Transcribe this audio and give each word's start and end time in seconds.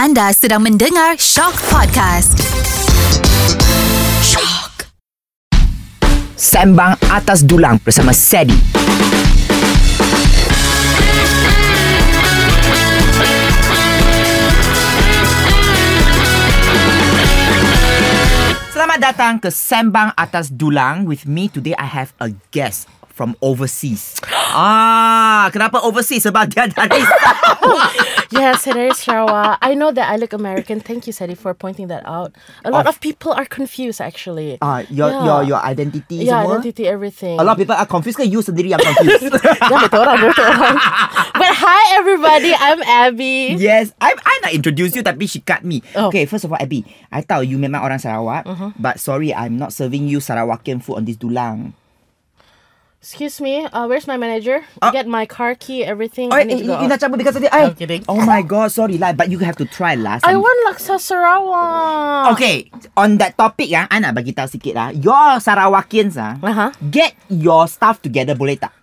Anda 0.00 0.32
sedang 0.32 0.64
mendengar 0.64 1.20
Shock 1.20 1.60
Podcast. 1.68 2.40
Shock. 4.24 4.88
Sembang 6.40 6.96
Atas 7.12 7.44
Dulang 7.44 7.76
bersama 7.84 8.16
Sedi. 8.16 8.56
Selamat 18.72 18.98
datang 19.04 19.36
ke 19.36 19.52
Sembang 19.52 20.16
Atas 20.16 20.48
Dulang. 20.48 21.04
With 21.04 21.28
me 21.28 21.52
today, 21.52 21.76
I 21.76 21.84
have 21.84 22.16
a 22.24 22.32
guest 22.48 22.88
from 23.20 23.36
overseas. 23.44 24.16
ah, 24.56 25.52
kenapa 25.52 25.76
overseas? 25.84 26.24
Sebab 26.24 26.48
dia 26.48 26.72
dari 26.72 27.04
Yes, 28.32 28.64
is 28.64 28.96
Sarawak. 28.96 29.60
I 29.60 29.76
know 29.76 29.92
that 29.92 30.08
I 30.08 30.16
look 30.16 30.32
American. 30.32 30.80
Thank 30.80 31.04
you, 31.04 31.12
Ceddy, 31.12 31.36
for 31.36 31.52
pointing 31.52 31.92
that 31.92 32.00
out. 32.08 32.32
A 32.64 32.72
lot 32.72 32.88
Of- 32.88 32.96
of 32.96 33.04
people 33.04 33.36
are 33.36 33.44
confused, 33.44 34.00
actually. 34.00 34.56
ah, 34.64 34.80
your, 34.88 35.12
Yeah. 35.12 35.20
your, 35.26 35.40
your 35.52 35.60
identity 35.60 36.24
yeah, 36.24 36.40
semua. 36.40 36.64
identity, 36.64 36.88
everything. 36.88 37.36
A 37.36 37.44
lot 37.44 37.58
of 37.58 37.60
people 37.60 37.76
are 37.76 37.84
confused 37.84 38.16
because 38.16 38.32
you 38.32 38.40
sendiri 38.40 38.72
yang 38.72 38.80
confused? 38.80 39.36
Dah 39.68 39.78
betul 39.84 40.00
orang, 40.00 40.16
betul 40.32 40.46
orang. 40.48 40.76
But 41.36 41.52
hi, 41.60 41.82
everybody. 42.00 42.56
I'm 42.56 42.80
Abby. 42.86 43.60
Yes, 43.60 43.92
I'm, 44.00 44.16
I 44.24 44.34
nak 44.48 44.56
introduce 44.56 44.96
you 44.96 45.04
tapi 45.04 45.28
she 45.28 45.44
cut 45.44 45.60
me. 45.60 45.84
Oh. 45.92 46.08
Okay, 46.08 46.24
first 46.24 46.48
of 46.48 46.54
all, 46.54 46.60
Abby, 46.62 46.86
I 47.12 47.20
tahu 47.20 47.44
you 47.44 47.60
memang 47.60 47.84
orang 47.84 48.00
Sarawak, 48.00 48.48
but 48.80 48.96
sorry, 48.96 49.34
I'm 49.36 49.60
not 49.60 49.76
serving 49.76 50.08
you 50.08 50.24
Sarawakian 50.24 50.80
food 50.80 50.96
on 50.96 51.04
this 51.04 51.20
dulang. 51.20 51.76
Excuse 53.00 53.40
me. 53.40 53.64
Uh, 53.64 53.88
where's 53.88 54.04
my 54.04 54.20
manager? 54.20 54.60
Ah. 54.84 54.92
Get 54.92 55.08
my 55.08 55.24
car 55.24 55.56
key, 55.56 55.80
everything. 55.80 56.28
Oh, 56.28 56.36
I 56.36 56.44
need 56.44 56.60
to 56.60 56.68
go. 56.68 56.84
you 56.84 56.88
nak 56.88 57.00
cabut 57.00 57.16
because 57.16 57.32
of 57.32 57.40
it? 57.40 57.48
Ay, 57.48 57.64
I'm 57.64 57.72
kidding. 57.72 58.04
Oh 58.04 58.20
my 58.20 58.44
god, 58.44 58.68
sorry 58.76 59.00
lah, 59.00 59.16
but 59.16 59.32
you 59.32 59.40
have 59.40 59.56
to 59.56 59.64
try 59.64 59.96
last. 59.96 60.20
I 60.20 60.36
want 60.36 60.52
laksa 60.68 61.00
Sarawak. 61.00 62.36
Okay, 62.36 62.68
on 63.00 63.16
that 63.16 63.40
topic 63.40 63.72
ah, 63.72 63.88
I 63.88 64.04
nak 64.04 64.12
bagi 64.12 64.36
tahu 64.36 64.52
sikit 64.52 64.76
lah. 64.76 64.88
Your 64.92 65.40
Sarawakians 65.40 66.20
ah, 66.20 66.36
Uh-huh. 66.44 66.76
get 66.92 67.16
your 67.32 67.64
stuff 67.72 68.04
together 68.04 68.36
boleh 68.36 68.60
tak? 68.60 68.76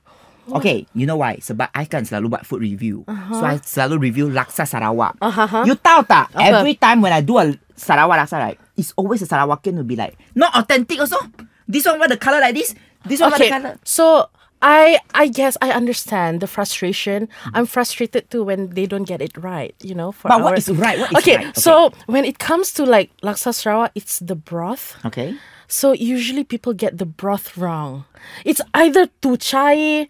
Okay, 0.50 0.90
you 0.98 1.06
know 1.06 1.22
why? 1.22 1.38
Sebab 1.38 1.70
I 1.76 1.86
kan 1.86 2.02
selalu 2.02 2.34
buat 2.34 2.44
food 2.48 2.66
review. 2.66 3.06
So 3.38 3.44
I 3.46 3.62
selalu 3.62 4.02
review 4.10 4.34
laksa 4.34 4.66
Sarawak. 4.66 5.14
Uh-huh. 5.22 5.62
You 5.62 5.78
tahu 5.78 6.02
tak? 6.10 6.34
Apa? 6.34 6.66
Every 6.66 6.74
time 6.74 7.06
when 7.06 7.14
I 7.14 7.22
do 7.22 7.38
a 7.38 7.54
Sarawak 7.78 8.18
laksa 8.26 8.42
right, 8.42 8.58
it's 8.74 8.98
always 8.98 9.22
a 9.22 9.30
Sarawakian 9.30 9.78
will 9.78 9.86
be 9.86 9.94
like, 10.00 10.18
not 10.34 10.58
authentic 10.58 10.98
also. 10.98 11.22
This 11.68 11.84
one 11.86 12.00
got 12.00 12.08
the 12.10 12.18
color 12.18 12.40
like 12.40 12.56
this. 12.56 12.72
This 13.08 13.20
one 13.22 13.32
got 13.32 13.40
the 13.40 13.46
Okay, 13.56 13.76
so 13.84 14.30
I 14.62 15.00
I 15.14 15.28
guess 15.28 15.58
I 15.62 15.70
understand 15.72 16.42
the 16.42 16.48
frustration. 16.48 17.30
I'm 17.54 17.66
frustrated 17.66 18.30
too 18.30 18.44
when 18.44 18.70
they 18.74 18.86
don't 18.86 19.06
get 19.08 19.22
it 19.22 19.38
right. 19.38 19.76
You 19.82 19.96
know, 19.96 20.12
for 20.12 20.28
But 20.30 20.42
what 20.42 20.54
our- 20.54 20.58
is 20.58 20.70
right? 20.70 20.98
What 21.00 21.12
is 21.12 21.18
okay, 21.24 21.38
right? 21.38 21.48
Okay. 21.54 21.62
so 21.62 21.92
when 22.08 22.26
it 22.26 22.40
comes 22.40 22.74
to 22.74 22.86
like 22.86 23.12
laksa 23.22 23.54
Sarawak, 23.54 23.92
it's 23.96 24.20
the 24.20 24.36
broth. 24.36 24.98
Okay. 25.06 25.36
So 25.68 25.92
usually 25.92 26.44
people 26.44 26.74
get 26.74 26.98
the 26.98 27.06
broth 27.06 27.58
wrong. 27.58 28.06
It's 28.46 28.62
either 28.74 29.08
too 29.22 29.36
chai, 29.38 30.08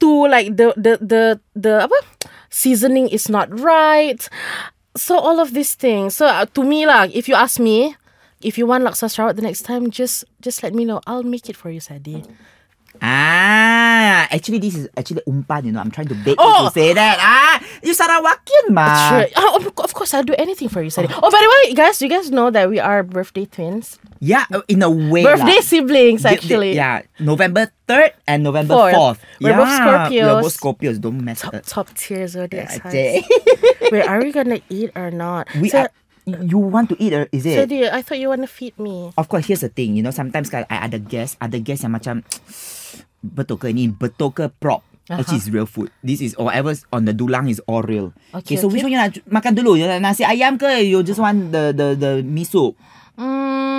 too 0.00 0.26
like 0.26 0.56
the 0.56 0.72
the 0.76 0.98
the 1.00 1.22
the 1.54 1.84
apa? 1.86 1.98
seasoning 2.50 3.08
is 3.12 3.28
not 3.28 3.52
right. 3.52 4.18
So 4.96 5.18
all 5.18 5.38
of 5.38 5.52
these 5.52 5.74
things. 5.76 6.16
So 6.16 6.26
uh, 6.26 6.46
to 6.56 6.64
me 6.64 6.86
lah, 6.88 7.06
if 7.12 7.28
you 7.28 7.36
ask 7.36 7.60
me, 7.60 7.94
if 8.46 8.54
you 8.56 8.64
want 8.70 8.86
laksa 8.86 9.10
Sarawak 9.10 9.34
the 9.34 9.42
next 9.42 9.66
time, 9.66 9.90
just 9.90 10.22
just 10.40 10.62
let 10.62 10.70
me 10.72 10.86
know. 10.86 11.02
I'll 11.10 11.26
make 11.26 11.50
it 11.50 11.56
for 11.58 11.68
you, 11.74 11.80
Ceddy. 11.82 12.22
Ah, 13.02 14.24
actually 14.32 14.56
this 14.58 14.74
is 14.74 14.88
actually 14.96 15.20
umpan, 15.28 15.64
you 15.68 15.72
know. 15.72 15.80
I'm 15.84 15.90
trying 15.92 16.08
to 16.08 16.16
bait 16.24 16.38
you 16.40 16.48
Oh! 16.48 16.68
to 16.68 16.72
say 16.72 16.94
that. 16.96 17.18
Ah, 17.20 17.60
you 17.84 17.92
Sarawakian 17.92 18.72
ma. 18.72 18.88
Sure. 19.10 19.26
Oh, 19.36 19.56
of- 19.60 19.66
of 19.76 19.92
course, 19.92 20.14
I'll 20.16 20.24
do 20.24 20.32
anything 20.40 20.68
for 20.72 20.80
you, 20.80 20.88
Ceddy. 20.88 21.12
Oh, 21.12 21.28
by 21.30 21.36
the 21.44 21.50
way, 21.52 21.74
guys, 21.76 22.00
you 22.00 22.08
guys 22.08 22.30
know 22.32 22.48
that 22.50 22.70
we 22.72 22.80
are 22.80 23.02
birthday 23.04 23.44
twins, 23.44 23.98
Yeah, 24.20 24.44
in 24.68 24.80
a 24.82 24.88
way. 24.88 25.24
birthday 25.28 25.60
lah. 25.60 25.68
siblings, 25.68 26.24
actually. 26.24 26.72
yeah, 26.74 27.02
November 27.20 27.68
3rd 27.86 28.12
and 28.26 28.42
November 28.42 28.74
Fourth. 28.74 28.94
4th. 28.96 29.18
We're 29.44 29.50
yeah, 29.52 29.60
both 29.60 29.72
Scorpios. 29.76 30.24
We're 30.24 30.40
both 30.42 30.56
Scorpios. 30.56 30.96
Don't 31.00 31.20
mess 31.20 31.40
Top, 31.44 31.54
up. 31.54 31.62
top 31.68 31.86
tier 31.94 32.24
zodiac 32.26 32.68
Yeah, 32.70 32.80
signs. 32.80 32.92
Jay. 32.96 33.12
Wait, 33.92 34.08
are 34.08 34.24
we 34.24 34.32
gonna 34.38 34.60
eat 34.72 34.90
or 34.96 35.10
not? 35.12 35.52
we 35.60 35.68
so, 35.68 35.84
are, 35.84 35.90
you 36.26 36.58
want 36.58 36.90
to 36.90 36.96
eat 36.98 37.14
or 37.14 37.30
is 37.30 37.46
it? 37.46 37.56
so 37.56 37.66
dear, 37.66 37.90
I 37.94 38.02
thought 38.02 38.18
you 38.18 38.28
wanna 38.28 38.50
feed 38.50 38.74
me. 38.78 39.14
Of 39.16 39.30
course, 39.30 39.46
here's 39.46 39.62
the 39.62 39.70
thing. 39.70 39.94
You 39.94 40.02
know, 40.02 40.10
sometimes 40.10 40.50
kan 40.50 40.66
I 40.66 40.90
ada 40.90 40.98
guest, 40.98 41.38
ada 41.38 41.56
guest 41.62 41.86
yang 41.86 41.94
macam 41.94 42.26
betul 43.36 43.56
ke 43.62 43.70
ni, 43.70 43.86
betul 43.86 44.34
ke 44.34 44.50
prop. 44.58 44.82
Actually, 45.06 45.38
it's 45.38 45.46
real 45.54 45.70
food. 45.70 45.94
This 46.02 46.18
is 46.18 46.34
or 46.34 46.50
whatever 46.50 46.74
on 46.90 47.06
the 47.06 47.14
dulang 47.14 47.46
is 47.46 47.62
all 47.70 47.86
real. 47.86 48.10
Okay, 48.34 48.58
so 48.58 48.66
which 48.66 48.82
okay. 48.82 48.90
one 48.90 48.94
you 48.94 48.98
nak 48.98 49.14
makan 49.30 49.54
dulu? 49.54 49.78
Nasi 50.02 50.26
ayam 50.26 50.58
ke? 50.58 50.82
You 50.82 51.06
just 51.06 51.22
want 51.22 51.54
the 51.54 51.70
the 51.70 51.94
the 51.94 52.10
mee 52.26 52.42
soup? 52.42 52.74
Mm, 53.14 53.75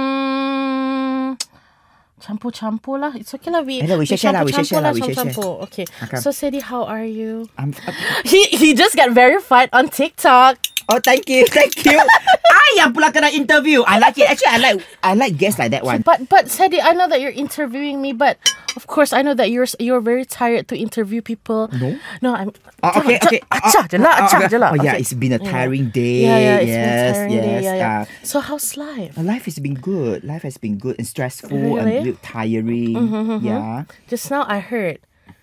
campur-campur 2.22 2.97
lah. 3.00 3.11
It's 3.16 3.33
okay 3.33 3.51
lah. 3.51 3.61
We, 3.61 3.81
Eh 3.81 3.88
lah, 3.88 3.97
we 3.97 4.05
share-share 4.05 4.33
lah, 4.33 4.44
we 4.44 4.51
share-share 4.51 4.81
lah, 4.81 4.91
we 4.91 5.01
share-share. 5.01 5.29
campur-campur. 5.31 5.63
Okay. 5.69 5.85
Okay. 6.03 6.17
So, 6.17 6.31
Sadie, 6.31 6.61
how 6.61 6.83
are 6.83 7.05
you? 7.05 7.50
I'm, 7.57 7.73
He 8.25 8.45
he 8.51 8.73
just 8.73 8.95
got 8.95 9.11
verified 9.13 9.69
on 9.73 9.89
TikTok. 9.89 10.57
oh, 10.89 11.00
thank 11.03 11.27
you, 11.29 11.45
thank 11.51 11.75
you. 11.85 12.00
I 12.57 12.67
yang 12.79 12.91
pula 12.95 13.11
kena 13.11 13.31
interview. 13.31 13.83
I 13.83 14.00
like 14.00 14.17
it. 14.17 14.27
Actually, 14.27 14.51
I 14.51 14.59
like 14.59 14.77
I 15.03 15.11
like 15.16 15.33
guests 15.38 15.59
like 15.59 15.72
that 15.72 15.83
one. 15.83 16.01
But 16.01 16.27
but 16.27 16.50
Sadie, 16.50 16.81
I 16.81 16.91
know 16.95 17.07
that 17.07 17.19
you're 17.22 17.35
interviewing 17.35 18.01
me, 18.01 18.11
but 18.11 18.39
of 18.75 18.88
course 18.88 19.13
I 19.13 19.22
know 19.22 19.33
that 19.33 19.50
you're 19.50 19.66
you're 19.79 20.01
very 20.01 20.25
tired 20.25 20.67
to 20.69 20.75
interview 20.78 21.22
people. 21.22 21.69
No. 21.72 21.97
No, 22.22 22.35
I'm. 22.35 22.51
Oh, 22.83 23.00
okay, 23.01 23.17
okay. 23.23 23.39
Lah, 23.41 23.50
Oh, 23.50 24.25
acah 24.28 24.38
okay. 24.38 24.47
je 24.51 24.57
lah. 24.59 24.69
Oh, 24.73 24.79
yeah, 24.83 24.95
it's 25.00 25.13
been 25.13 25.33
a 25.33 25.39
tiring 25.41 25.89
day. 25.89 26.25
Yeah, 26.28 26.38
yeah, 26.38 26.57
it's 26.61 26.69
yes, 26.69 26.77
been 26.77 26.85
a 26.85 27.13
tiring 27.13 27.31
yes. 27.33 27.41
day. 27.45 27.61
Yeah, 27.63 27.75
yeah. 27.75 28.00
uh, 28.01 28.06
So 28.22 28.35
how's 28.39 28.77
life? 28.77 29.17
life 29.17 29.45
has 29.50 29.57
been 29.57 29.77
good. 29.79 30.22
Life 30.23 30.44
has 30.44 30.57
been 30.61 30.77
good 30.77 30.97
and 31.00 31.07
stressful 31.07 31.50
Really? 31.53 31.79
and 31.79 31.88
a 31.89 32.03
bit 32.13 32.17
tiring. 32.22 32.94
Mm-hmm, 32.94 33.16
mm-hmm. 33.39 33.45
Yeah. 33.45 33.85
Just 34.11 34.29
now 34.29 34.45
I 34.45 34.59
heard 34.59 35.00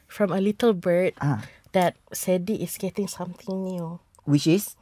from 0.07 0.31
a 0.31 0.39
little 0.39 0.75
bird 0.75 1.15
Ah. 1.19 1.43
that 1.75 1.99
Ceddy 2.15 2.63
is 2.63 2.79
getting 2.79 3.09
something 3.11 3.65
new. 3.67 3.99
Which 4.25 4.47
is? 4.47 4.79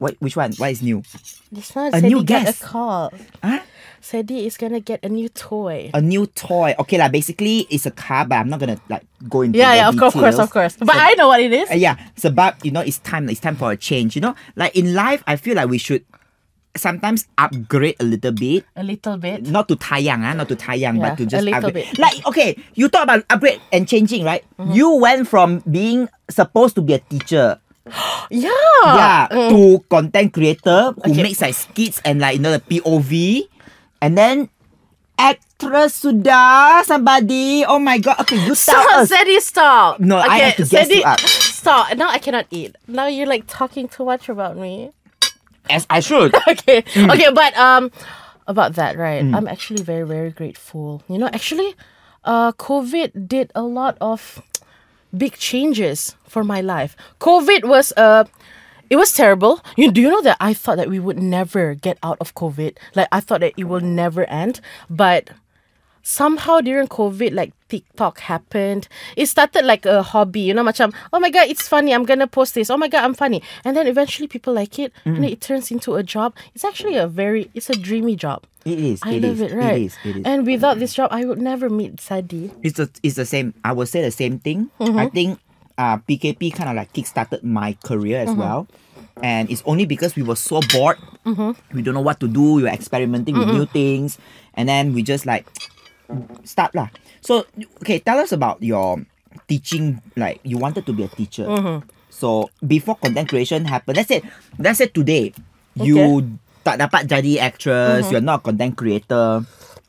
What? 0.00 0.16
Which 0.18 0.32
one? 0.32 0.56
What 0.56 0.72
is 0.72 0.80
new? 0.80 1.04
Just 1.52 1.76
now 1.76 1.92
A 1.92 2.00
Ceddy 2.00 2.08
new 2.08 2.24
got 2.24 2.40
a 2.40 2.44
guest. 2.56 2.62
call. 2.64 3.12
Huh? 3.44 3.60
Ceddy 4.00 4.48
is 4.48 4.56
gonna 4.56 4.80
get 4.80 5.04
a 5.04 5.12
new 5.12 5.28
toy. 5.28 5.92
A 5.92 6.00
new 6.00 6.24
toy. 6.24 6.72
Okay 6.80 6.96
lah. 6.96 7.12
Basically, 7.12 7.68
it's 7.68 7.84
a 7.84 7.92
car, 7.92 8.24
but 8.24 8.40
I'm 8.40 8.48
not 8.48 8.64
gonna 8.64 8.80
like 8.88 9.04
go 9.28 9.44
into 9.44 9.60
yeah, 9.60 9.76
the 9.76 9.76
yeah, 9.84 9.88
of 9.92 10.00
course, 10.00 10.16
of 10.16 10.24
course, 10.24 10.40
details. 10.40 10.48
of 10.48 10.50
course. 10.56 10.74
But 10.80 10.96
I 10.96 11.12
know 11.20 11.28
what 11.28 11.44
it 11.44 11.52
is. 11.52 11.68
Uh, 11.68 11.76
yeah, 11.76 12.00
sebab 12.16 12.64
you 12.64 12.72
know 12.72 12.80
it's 12.80 12.96
time. 13.04 13.28
It's 13.28 13.44
time 13.44 13.60
for 13.60 13.68
a 13.68 13.76
change. 13.76 14.16
You 14.16 14.24
know, 14.24 14.34
like 14.56 14.72
in 14.72 14.96
life, 14.96 15.20
I 15.28 15.36
feel 15.36 15.52
like 15.52 15.68
we 15.68 15.76
should 15.76 16.00
sometimes 16.80 17.28
upgrade 17.36 18.00
a 18.00 18.04
little 18.08 18.32
bit. 18.32 18.64
A 18.80 18.84
little 18.86 19.20
bit. 19.20 19.44
Not 19.52 19.68
to 19.68 19.76
tayang, 19.76 20.24
ah, 20.24 20.32
not 20.32 20.48
to 20.48 20.56
tayang, 20.56 20.96
Yeah, 20.96 21.12
but 21.12 21.20
to 21.20 21.24
a 21.24 21.26
just 21.28 21.44
little 21.44 21.68
upgrade. 21.68 21.92
bit. 21.92 21.98
Like 22.00 22.24
okay, 22.24 22.56
you 22.72 22.88
talk 22.88 23.04
about 23.04 23.28
upgrade 23.28 23.60
and 23.68 23.84
changing, 23.84 24.24
right? 24.24 24.40
Mm-hmm. 24.56 24.72
You 24.72 24.96
went 24.96 25.28
from 25.28 25.60
being 25.68 26.08
supposed 26.32 26.72
to 26.78 26.82
be 26.82 26.94
a 26.96 27.02
teacher, 27.04 27.60
Yeah. 28.30 28.86
yeah, 28.86 29.26
to 29.50 29.82
content 29.90 30.32
creator 30.32 30.94
who 30.94 31.02
mm. 31.02 31.10
Okay. 31.10 31.22
makes 31.22 31.40
like 31.40 31.54
skits 31.54 32.00
and 32.04 32.20
like 32.20 32.36
you 32.36 32.42
know 32.42 32.52
the 32.54 32.62
POV, 32.62 33.48
and 34.00 34.14
then 34.14 34.48
actress 35.18 36.00
sudah 36.06 36.86
somebody. 36.86 37.66
Oh 37.66 37.78
my 37.82 37.98
god! 37.98 38.20
Okay, 38.24 38.40
you 38.40 38.54
tell 38.54 38.80
Stop, 38.80 39.04
us. 39.04 39.08
Sadie, 39.10 39.40
stop. 39.40 40.00
No, 40.00 40.16
I 40.16 40.38
have 40.48 40.56
to 40.56 40.64
guess 40.64 40.88
you 40.88 41.02
up. 41.02 41.20
Stop. 41.20 41.92
Now 41.96 42.08
I 42.08 42.18
cannot 42.18 42.46
eat. 42.50 42.76
Now 42.86 43.06
you're 43.06 43.28
like 43.28 43.44
talking 43.46 43.88
too 43.88 44.04
much 44.04 44.28
about 44.28 44.56
me. 44.56 44.92
As 45.68 45.86
I 45.90 46.00
should. 46.00 46.34
Okay. 46.48 46.82
Mm. 46.96 47.12
Okay, 47.12 47.30
but 47.34 47.52
um 47.58 47.90
about 48.46 48.74
that, 48.74 48.96
right? 48.96 49.22
I'm 49.22 49.46
actually 49.46 49.82
very, 49.82 50.06
very 50.06 50.30
grateful. 50.30 51.02
You 51.06 51.18
know, 51.18 51.28
actually, 51.34 51.74
uh 52.24 52.52
COVID 52.56 53.28
did 53.28 53.52
a 53.54 53.62
lot 53.62 53.98
of 54.00 54.42
big 55.16 55.36
changes 55.36 56.16
for 56.26 56.44
my 56.44 56.60
life. 56.60 56.96
COVID 57.20 57.64
was 57.64 57.92
uh 57.96 58.24
it 58.88 58.96
was 58.96 59.12
terrible. 59.12 59.62
You 59.76 59.90
do 59.92 60.00
you 60.00 60.10
know 60.10 60.22
that 60.22 60.36
I 60.40 60.52
thought 60.54 60.76
that 60.78 60.88
we 60.90 60.98
would 60.98 61.22
never 61.22 61.74
get 61.74 61.98
out 62.02 62.18
of 62.20 62.34
COVID? 62.34 62.76
Like 62.94 63.08
I 63.12 63.20
thought 63.20 63.40
that 63.40 63.54
it 63.56 63.64
will 63.64 63.80
never 63.80 64.24
end. 64.24 64.60
But 64.88 65.30
somehow 66.10 66.60
during 66.60 66.88
COVID, 66.88 67.32
like 67.34 67.52
TikTok 67.68 68.18
happened. 68.26 68.88
It 69.16 69.26
started 69.26 69.64
like 69.64 69.86
a 69.86 70.02
hobby, 70.02 70.40
you 70.40 70.54
know, 70.54 70.64
macam, 70.64 70.92
oh 71.12 71.20
my 71.20 71.30
god, 71.30 71.46
it's 71.48 71.68
funny, 71.68 71.94
I'm 71.94 72.02
gonna 72.04 72.26
post 72.26 72.54
this. 72.58 72.68
Oh 72.68 72.76
my 72.76 72.88
god, 72.88 73.04
I'm 73.04 73.14
funny. 73.14 73.42
And 73.64 73.76
then 73.76 73.86
eventually 73.86 74.26
people 74.26 74.52
like 74.52 74.78
it, 74.78 74.92
and 75.04 75.22
then 75.22 75.30
it 75.30 75.40
turns 75.40 75.70
into 75.70 75.94
a 75.94 76.02
job. 76.02 76.34
It's 76.54 76.64
actually 76.66 76.96
a 76.96 77.06
very, 77.06 77.48
it's 77.54 77.70
a 77.70 77.78
dreamy 77.78 78.16
job. 78.16 78.42
It 78.66 78.78
is. 78.78 79.00
I 79.06 79.12
it 79.14 79.22
love 79.22 79.38
is, 79.38 79.40
it, 79.40 79.52
right? 79.54 79.72
It 79.78 79.82
is. 79.86 79.94
It 80.04 80.16
is. 80.18 80.22
And 80.26 80.44
without 80.44 80.78
this 80.82 80.92
job, 80.92 81.08
I 81.14 81.24
would 81.24 81.38
never 81.40 81.70
meet 81.70 81.96
Ceddy. 82.02 82.50
it's 82.62 82.76
the 82.76 82.90
it's 83.06 83.14
the 83.16 83.24
same. 83.24 83.54
I 83.64 83.72
would 83.72 83.88
say 83.88 84.02
the 84.02 84.10
same 84.10 84.38
thing. 84.42 84.68
Mm-hmm. 84.82 84.98
I 84.98 85.08
think 85.08 85.38
uh, 85.78 85.96
PKP 86.04 86.52
kind 86.52 86.68
of 86.68 86.76
like 86.76 86.92
kickstarted 86.92 87.42
my 87.46 87.78
career 87.86 88.18
Mm-hmm. 88.20 88.34
as 88.34 88.36
well. 88.36 88.66
And 89.22 89.50
it's 89.50 89.62
only 89.64 89.84
because 89.86 90.16
we 90.16 90.22
were 90.24 90.36
so 90.36 90.60
bored. 90.72 90.96
Mm-hmm. 91.24 91.52
We 91.76 91.80
don't 91.82 91.92
know 91.94 92.00
what 92.04 92.20
to 92.20 92.28
do. 92.28 92.54
We 92.60 92.62
were 92.64 92.72
experimenting 92.72 93.36
with 93.38 93.48
new 93.48 93.66
things. 93.66 94.16
And 94.54 94.66
then 94.68 94.92
we 94.92 95.02
just 95.04 95.24
like 95.24 95.44
start 96.44 96.74
lah. 96.74 96.88
So 97.20 97.44
okay, 97.82 97.98
tell 98.00 98.18
us 98.18 98.32
about 98.32 98.62
your 98.62 99.02
teaching. 99.48 100.00
Like 100.16 100.40
you 100.42 100.58
wanted 100.58 100.86
to 100.86 100.92
be 100.92 101.04
a 101.04 101.10
teacher. 101.12 101.46
Mm-hmm. 101.46 101.86
So 102.10 102.50
before 102.60 102.96
content 102.96 103.28
creation 103.28 103.64
happened, 103.64 103.96
let's 103.96 104.08
say 104.10 104.20
let's 104.58 104.78
say 104.78 104.88
today 104.90 105.32
you 105.78 106.36
tak 106.60 106.76
dapat 106.76 107.08
jadi 107.08 107.40
actress, 107.40 108.04
Mm-hmm. 108.04 108.12
you're 108.12 108.24
not 108.26 108.44
a 108.44 108.52
content 108.52 108.74
creator. 108.76 109.44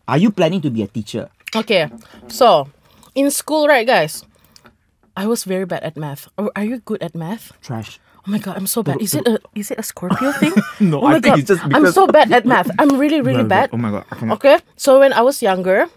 Are 0.07 0.19
you 0.19 0.31
planning 0.31 0.62
to 0.63 0.69
be 0.71 0.83
a 0.83 0.89
teacher? 0.89 1.27
Okay, 1.51 1.91
so 2.31 2.67
in 3.15 3.27
school, 3.31 3.67
right, 3.67 3.83
guys, 3.83 4.24
I 5.19 5.27
was 5.27 5.44
very 5.44 5.67
bad 5.67 5.83
at 5.83 6.00
math. 6.00 6.31
Are 6.39 6.47
are 6.56 6.63
you 6.63 6.79
good 6.79 7.03
at 7.03 7.12
math? 7.12 7.51
Trash. 7.59 8.00
Oh 8.24 8.31
my 8.31 8.39
god, 8.39 8.56
I'm 8.56 8.69
so 8.69 8.83
bad. 8.85 9.01
Is 9.03 9.12
it 9.17 9.27
a 9.27 9.41
is 9.57 9.67
it 9.74 9.79
a 9.79 9.83
Scorpio 9.83 10.31
thing? 10.39 10.53
No, 10.79 11.03
oh 11.03 11.12
I 11.12 11.17
my 11.17 11.19
think 11.19 11.35
god, 11.35 11.39
it's 11.44 11.50
just 11.51 11.63
I'm 11.67 11.89
so 11.91 12.07
bad 12.07 12.31
at 12.31 12.47
math. 12.47 12.71
I'm 12.79 12.95
really 12.95 13.19
really 13.19 13.44
bad. 13.44 13.74
Oh 13.74 13.81
my 13.81 13.91
god. 13.91 14.06
I. 14.07 14.31
Okay, 14.39 14.56
so 14.79 15.01
when 15.03 15.12
I 15.12 15.19
was 15.25 15.41
younger, 15.44 15.91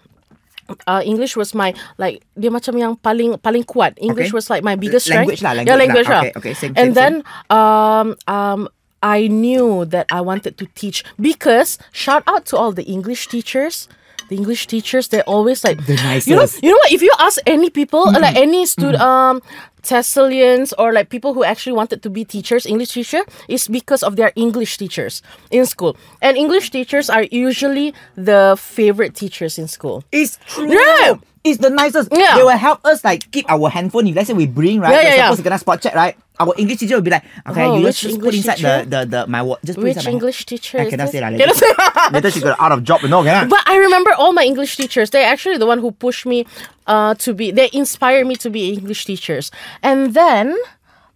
uh, 0.86 1.02
English 1.04 1.36
was 1.36 1.54
my 1.54 1.74
like 1.98 2.24
dia 2.38 2.50
macam 2.50 2.74
yang 2.78 2.92
paling 2.98 3.36
paling 3.40 3.64
kuat. 3.64 3.94
English 4.00 4.30
Okay. 4.32 4.36
was 4.36 4.46
like 4.50 4.62
my 4.64 4.76
biggest 4.76 5.06
strength. 5.06 5.28
Language 5.28 5.42
lah, 5.44 5.52
yeah, 5.52 5.76
language 5.76 5.80
language 5.80 6.08
lah. 6.08 6.14
lah. 6.14 6.24
Okay, 6.24 6.32
okay, 6.38 6.54
same, 6.54 6.72
And 6.76 6.92
same, 6.92 6.96
then 6.96 7.12
um 7.50 8.16
um 8.26 8.68
I 9.04 9.28
knew 9.28 9.84
that 9.92 10.08
I 10.08 10.24
wanted 10.24 10.56
to 10.56 10.64
teach 10.72 11.04
because 11.20 11.76
shout 11.92 12.24
out 12.24 12.48
to 12.50 12.56
all 12.56 12.72
the 12.72 12.84
English 12.88 13.28
teachers. 13.28 13.88
The 14.28 14.36
English 14.36 14.66
teachers, 14.66 15.08
they're 15.08 15.28
always 15.28 15.64
like 15.64 15.84
The 15.86 16.22
You 16.26 16.36
know, 16.36 16.46
you 16.62 16.70
know 16.70 16.76
what? 16.76 16.92
If 16.92 17.02
you 17.02 17.12
ask 17.18 17.38
any 17.46 17.70
people, 17.70 18.04
like 18.12 18.36
any 18.36 18.66
student, 18.66 19.00
um, 19.00 19.42
Thessalians 19.82 20.72
or 20.78 20.92
like 20.92 21.10
people 21.10 21.34
who 21.34 21.44
actually 21.44 21.74
wanted 21.74 22.02
to 22.02 22.10
be 22.10 22.24
teachers, 22.24 22.66
English 22.66 22.92
teacher, 22.92 23.22
is 23.48 23.68
because 23.68 24.02
of 24.02 24.16
their 24.16 24.32
English 24.34 24.78
teachers 24.78 25.22
in 25.50 25.66
school. 25.66 25.96
And 26.22 26.36
English 26.36 26.70
teachers 26.70 27.10
are 27.10 27.24
usually 27.30 27.94
the 28.16 28.56
favorite 28.58 29.14
teachers 29.14 29.58
in 29.58 29.68
school. 29.68 30.02
It's 30.10 30.38
true. 30.46 30.72
Yeah. 30.72 31.16
It's 31.44 31.60
the 31.60 31.68
nicest. 31.68 32.08
Yeah. 32.10 32.36
They 32.36 32.42
will 32.42 32.56
help 32.56 32.80
us 32.88 33.04
like 33.04 33.30
keep 33.30 33.44
our 33.52 33.68
handphone. 33.68 34.06
If 34.08 34.16
let's 34.16 34.28
say 34.28 34.34
we 34.34 34.46
bring 34.46 34.80
right, 34.80 34.92
Yeah, 34.96 35.02
yeah, 35.02 35.14
yeah. 35.16 35.30
suppose 35.30 35.44
kena 35.44 35.60
spot 35.60 35.82
check 35.82 35.94
right. 35.94 36.16
Our 36.40 36.54
English 36.58 36.78
teacher 36.80 36.96
will 36.96 37.02
be 37.06 37.12
like, 37.12 37.22
okay, 37.46 37.62
Oh, 37.68 37.76
you 37.78 37.84
just, 37.86 38.00
just 38.00 38.18
put 38.18 38.34
inside 38.34 38.56
teacher? 38.56 38.82
the, 38.88 39.04
the 39.04 39.06
the 39.06 39.20
my 39.28 39.42
wa- 39.44 39.60
just 39.62 39.76
put 39.78 39.84
Which 39.84 39.96
inside 40.00 40.08
my 40.10 40.12
English 40.18 40.46
teacher 40.46 40.80
I 40.80 40.88
cannot 40.90 41.12
this? 41.12 41.12
say 41.12 41.20
lah. 41.20 41.30
Cannot 41.30 41.54
Later, 41.54 41.54
say. 41.54 42.10
later 42.16 42.30
she 42.32 42.40
got 42.40 42.58
out 42.58 42.72
of 42.72 42.82
job. 42.82 43.04
No, 43.04 43.22
cannot. 43.22 43.50
But 43.52 43.60
I 43.68 43.76
remember 43.76 44.10
all 44.16 44.32
my 44.32 44.42
English 44.42 44.74
teachers. 44.80 45.10
They're 45.12 45.28
actually 45.28 45.58
the 45.60 45.66
one 45.68 45.78
who 45.84 45.92
pushed 45.92 46.24
me 46.26 46.46
uh, 46.88 47.14
to 47.22 47.34
be. 47.36 47.52
They 47.52 47.68
inspired 47.76 48.26
me 48.26 48.34
to 48.40 48.48
be 48.50 48.72
English 48.72 49.04
teachers. 49.04 49.52
And 49.84 50.14
then, 50.16 50.56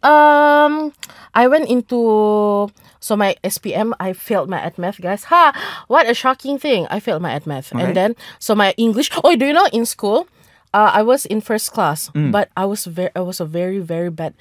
um, 0.03 0.93
I 1.35 1.47
went 1.49 1.69
into 1.69 2.71
so 3.01 3.17
my 3.17 3.37
SPM. 3.45 3.93
I 4.01 4.13
failed 4.13 4.49
my 4.49 4.61
at 4.61 4.79
math, 4.79 5.01
guys. 5.01 5.25
Ha! 5.25 5.53
What 5.89 6.09
a 6.09 6.15
shocking 6.15 6.59
thing! 6.59 6.87
I 6.91 7.01
failed 7.01 7.23
my 7.23 7.33
at 7.33 7.47
math, 7.47 7.73
Okay. 7.75 7.85
and 7.85 7.97
then 7.97 8.17
so 8.39 8.55
my 8.55 8.75
English. 8.77 9.11
Oh, 9.25 9.35
do 9.37 9.47
you 9.47 9.53
know 9.53 9.67
in 9.73 9.87
school? 9.87 10.27
Uh, 10.75 10.91
I 10.93 11.03
was 11.03 11.25
in 11.27 11.41
first 11.41 11.73
class, 11.73 12.11
but 12.15 12.51
I 12.57 12.65
was 12.67 12.85
very. 12.85 13.11
I 13.17 13.21
was 13.21 13.41
a 13.41 13.47
very 13.47 13.79
very 13.79 14.11
bad 14.11 14.35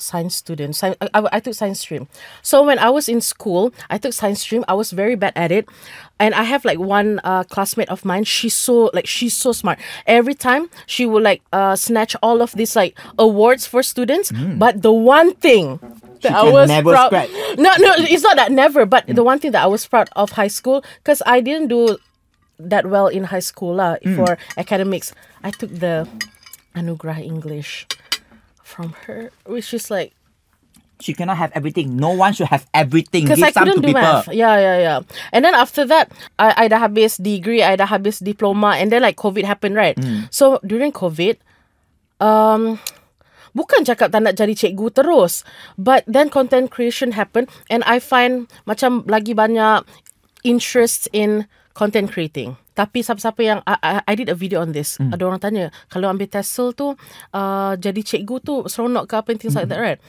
science 0.00 0.34
student. 0.36 0.74
Sci- 0.76 0.96
I, 1.00 1.08
I, 1.14 1.28
I 1.32 1.40
took 1.40 1.54
science 1.54 1.80
stream. 1.80 2.08
So 2.42 2.64
when 2.64 2.78
I 2.78 2.90
was 2.90 3.08
in 3.08 3.20
school, 3.20 3.72
I 3.88 3.98
took 3.98 4.12
science 4.12 4.40
stream. 4.40 4.64
I 4.68 4.74
was 4.74 4.90
very 4.90 5.14
bad 5.14 5.32
at 5.36 5.52
it. 5.52 5.68
And 6.18 6.34
I 6.34 6.42
have 6.42 6.64
like 6.64 6.78
one 6.78 7.20
uh, 7.24 7.44
classmate 7.44 7.88
of 7.88 8.04
mine. 8.04 8.24
She's 8.24 8.52
so 8.54 8.90
like 8.92 9.06
she's 9.06 9.34
so 9.34 9.52
smart. 9.52 9.78
Every 10.06 10.34
time 10.34 10.68
she 10.86 11.06
would 11.06 11.22
like 11.22 11.40
uh, 11.52 11.76
snatch 11.76 12.14
all 12.22 12.42
of 12.42 12.52
these 12.52 12.76
like 12.76 12.98
awards 13.18 13.66
for 13.66 13.82
students. 13.82 14.30
But 14.32 14.82
the 14.82 14.92
one 14.92 15.34
thing 15.34 15.80
that 16.20 16.32
I 16.32 16.44
was 16.44 16.68
never 16.68 16.90
proud. 16.92 17.06
scratch. 17.08 17.30
No, 17.56 17.72
no, 17.78 17.94
it's 17.96 18.22
not 18.22 18.36
that 18.36 18.52
never. 18.52 18.84
But 18.84 19.06
the 19.06 19.24
one 19.24 19.38
thing 19.38 19.52
that 19.52 19.62
I 19.64 19.66
was 19.66 19.86
proud 19.86 20.10
of 20.14 20.32
high 20.32 20.52
school 20.52 20.84
because 21.02 21.22
I 21.24 21.40
didn't 21.40 21.68
do 21.68 21.96
that 22.58 22.84
well 22.84 23.08
in 23.08 23.24
high 23.24 23.40
school 23.40 23.74
lah 23.76 23.96
for 24.16 24.36
academics. 24.58 25.14
I 25.42 25.50
took 25.50 25.70
the 25.72 26.06
Anugrah 26.76 27.18
English 27.24 27.86
from 28.70 28.94
her, 29.04 29.34
which 29.42 29.74
is 29.74 29.90
like 29.90 30.14
She 31.00 31.16
cannot 31.16 31.40
have 31.40 31.48
everything. 31.56 31.96
No 31.96 32.12
one 32.12 32.36
should 32.36 32.52
have 32.52 32.68
everything. 32.76 33.24
because 33.24 33.40
Give 33.40 33.48
I 33.48 33.56
some 33.56 33.64
couldn't 33.64 33.80
to 33.80 33.88
do 33.88 33.96
people. 33.96 34.04
math. 34.04 34.28
Yeah, 34.36 34.60
yeah, 34.60 34.78
yeah. 34.84 34.98
And 35.32 35.40
then 35.48 35.56
after 35.56 35.88
that, 35.88 36.12
I, 36.36 36.68
I 36.68 36.68
dah 36.68 36.76
habis 36.76 37.16
degree, 37.16 37.64
I 37.64 37.72
dah 37.80 37.88
habis 37.88 38.20
diploma, 38.20 38.76
and 38.76 38.92
then 38.92 39.00
like 39.00 39.16
COVID 39.16 39.48
happened, 39.48 39.80
right? 39.80 39.96
Hmm. 39.96 40.28
So 40.28 40.60
during 40.60 40.92
COVID, 40.92 41.40
um, 42.20 42.76
bukan 43.56 43.88
cakap 43.88 44.12
tak 44.12 44.20
nak 44.28 44.36
jadi 44.36 44.52
cikgu 44.52 44.92
terus, 44.92 45.40
but 45.80 46.04
then 46.04 46.28
content 46.28 46.68
creation 46.68 47.16
happened, 47.16 47.48
and 47.72 47.80
I 47.88 47.96
find 47.96 48.44
macam 48.68 49.08
lagi 49.08 49.32
banyak 49.32 49.88
interest 50.44 51.08
in 51.16 51.48
content 51.72 52.12
creating. 52.12 52.60
Tapi 52.80 53.04
siapa-siapa 53.04 53.40
yang 53.44 53.60
I, 53.68 53.76
I, 53.84 53.92
I 54.08 54.14
did 54.16 54.32
a 54.32 54.36
video 54.36 54.64
on 54.64 54.72
this. 54.72 54.96
Hmm. 54.96 55.12
Ada 55.12 55.28
orang 55.28 55.36
tanya, 55.36 55.68
kalau 55.92 56.08
ambil 56.08 56.32
TESOL 56.32 56.72
tu 56.72 56.96
uh, 57.36 57.72
jadi 57.76 58.00
cikgu 58.00 58.40
tu 58.40 58.64
seronok 58.64 59.04
ke 59.04 59.14
apa 59.20 59.28
and 59.30 59.38
things 59.38 59.52
like 59.52 59.68
Hmm. 59.68 59.76
that, 59.76 59.84
right? 59.84 60.00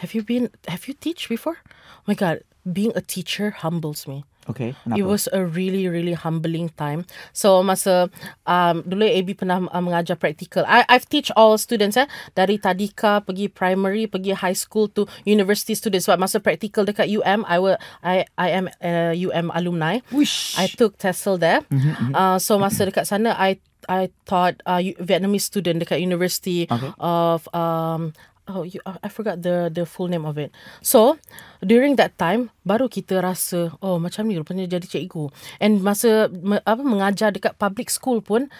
Have 0.00 0.16
you 0.16 0.24
been 0.24 0.48
have 0.66 0.88
you 0.88 0.94
teach 0.96 1.28
before? 1.28 1.60
Oh 2.02 2.06
my 2.08 2.16
god, 2.16 2.40
being 2.64 2.90
a 2.96 3.04
teacher 3.04 3.52
humbles 3.60 4.08
me. 4.08 4.24
Okay. 4.52 4.76
It 4.76 4.76
kenapa? 4.84 5.08
was 5.08 5.24
a 5.32 5.40
really 5.42 5.88
really 5.88 6.12
humbling 6.12 6.68
time. 6.76 7.08
So 7.32 7.64
masa 7.64 8.12
um, 8.44 8.84
dulu 8.84 9.02
AB 9.02 9.34
pernah 9.34 9.64
uh, 9.64 9.80
mengajar 9.80 10.14
practical. 10.14 10.62
I 10.68 10.84
I've 10.86 11.08
teach 11.08 11.32
all 11.32 11.56
students 11.56 11.96
eh 11.96 12.04
dari 12.36 12.60
tadika 12.60 13.24
pergi 13.24 13.48
primary 13.48 14.04
pergi 14.04 14.36
high 14.36 14.56
school 14.56 14.92
to 14.92 15.08
university 15.24 15.72
students. 15.72 16.04
Sebab 16.04 16.20
masa 16.20 16.38
practical 16.38 16.84
dekat 16.84 17.08
UM, 17.08 17.48
I 17.48 17.56
will 17.56 17.80
I 18.04 18.28
I 18.36 18.48
am 18.52 18.68
a 18.78 19.16
UM 19.16 19.48
alumni. 19.50 20.04
Wish. 20.12 20.54
I 20.60 20.68
took 20.68 21.00
TESOL 21.00 21.40
there. 21.40 21.64
Mm-hmm, 21.72 22.12
Uh, 22.12 22.36
so 22.36 22.60
masa 22.60 22.84
dekat 22.84 23.08
sana, 23.08 23.32
I 23.38 23.56
I 23.88 24.12
taught 24.28 24.62
uh, 24.62 24.78
Vietnamese 25.02 25.48
student 25.48 25.82
dekat 25.82 25.98
University 25.98 26.68
Okay. 26.70 26.92
of 27.00 27.48
um 27.50 28.12
oh 28.52 28.62
you, 28.62 28.78
I 28.84 29.00
I 29.04 29.08
forgot 29.08 29.40
the 29.40 29.72
the 29.72 29.88
full 29.88 30.06
name 30.06 30.28
of 30.28 30.36
it. 30.36 30.52
So 30.84 31.16
during 31.60 31.96
that 31.96 32.20
time 32.20 32.52
baru 32.62 32.86
kita 32.86 33.24
rasa 33.24 33.72
oh 33.80 33.96
macam 33.96 34.28
ni 34.28 34.36
rupanya 34.36 34.68
jadi 34.68 34.84
cikgu. 34.84 35.32
And 35.58 35.80
masa 35.80 36.28
me, 36.28 36.60
apa 36.62 36.84
mengajar 36.84 37.32
dekat 37.32 37.56
public 37.56 37.88
school 37.88 38.20
pun 38.20 38.52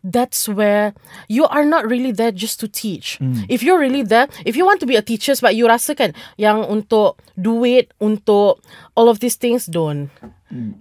that's 0.00 0.48
where 0.48 0.96
you 1.28 1.44
are 1.52 1.60
not 1.60 1.84
really 1.84 2.08
there 2.08 2.32
just 2.32 2.56
to 2.56 2.68
teach. 2.68 3.20
Hmm. 3.20 3.44
If 3.52 3.60
you're 3.60 3.76
really 3.76 4.00
there, 4.00 4.32
if 4.48 4.56
you 4.56 4.64
want 4.64 4.80
to 4.80 4.88
be 4.88 4.96
a 4.96 5.04
teacher 5.04 5.36
but 5.44 5.52
you 5.52 5.68
rasa 5.68 5.92
kan 5.92 6.16
yang 6.40 6.64
untuk 6.64 7.20
duit, 7.36 7.92
untuk 8.00 8.64
all 8.96 9.12
of 9.12 9.20
these 9.20 9.36
things 9.36 9.68
don't. 9.68 10.08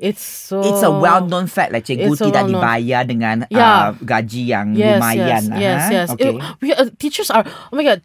It's 0.02 0.24
so 0.26 0.64
Hmm. 0.64 0.72
It's 0.72 0.82
a 0.82 0.90
well-known 0.90 1.46
fact 1.46 1.76
like 1.76 1.86
cikgu 1.86 2.16
tidak 2.16 2.48
well-known- 2.48 2.58
dibayar 2.58 3.02
dengan 3.06 3.36
Yeah. 3.52 3.94
uh, 3.94 4.00
gaji 4.02 4.42
yang 4.50 4.74
yes, 4.74 4.98
lumayan 4.98 5.28
yes, 5.30 5.44
lah. 5.46 5.60
yes, 5.62 5.78
ha? 5.78 5.92
yes. 5.94 6.08
Okay. 6.16 6.32
It- 6.34 6.42
we, 6.58 6.68
uh, 6.74 6.90
teachers 6.98 7.30
are 7.30 7.44
oh 7.46 7.76
my 7.76 7.84
god, 7.86 8.00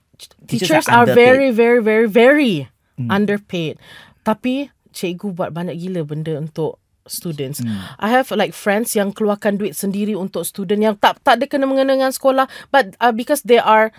Teachers 0.46 0.84
teachers, 0.84 0.86
are 0.88 1.06
very, 1.06 1.50
very, 1.50 1.80
very, 1.82 2.06
very 2.06 2.68
Hmm. 2.94 3.10
underpaid. 3.10 3.74
Tapi 4.22 4.70
cikgu 4.94 5.34
buat 5.34 5.50
banyak 5.50 5.74
gila 5.74 6.06
benda 6.06 6.38
untuk 6.38 6.78
students. 7.10 7.58
Hmm. 7.60 7.82
I 7.98 8.08
have 8.14 8.30
like 8.32 8.54
friends 8.54 8.94
yang 8.94 9.10
keluarkan 9.10 9.58
duit 9.58 9.74
sendiri 9.74 10.14
untuk 10.14 10.46
student 10.46 10.80
yang 10.80 10.94
tak 10.96 11.18
tak 11.26 11.42
ada 11.42 11.44
kena 11.50 11.66
mengena 11.66 11.98
dengan 11.98 12.14
sekolah, 12.14 12.46
but 12.70 12.94
uh, 13.02 13.10
because 13.10 13.42
they 13.44 13.58
are 13.58 13.90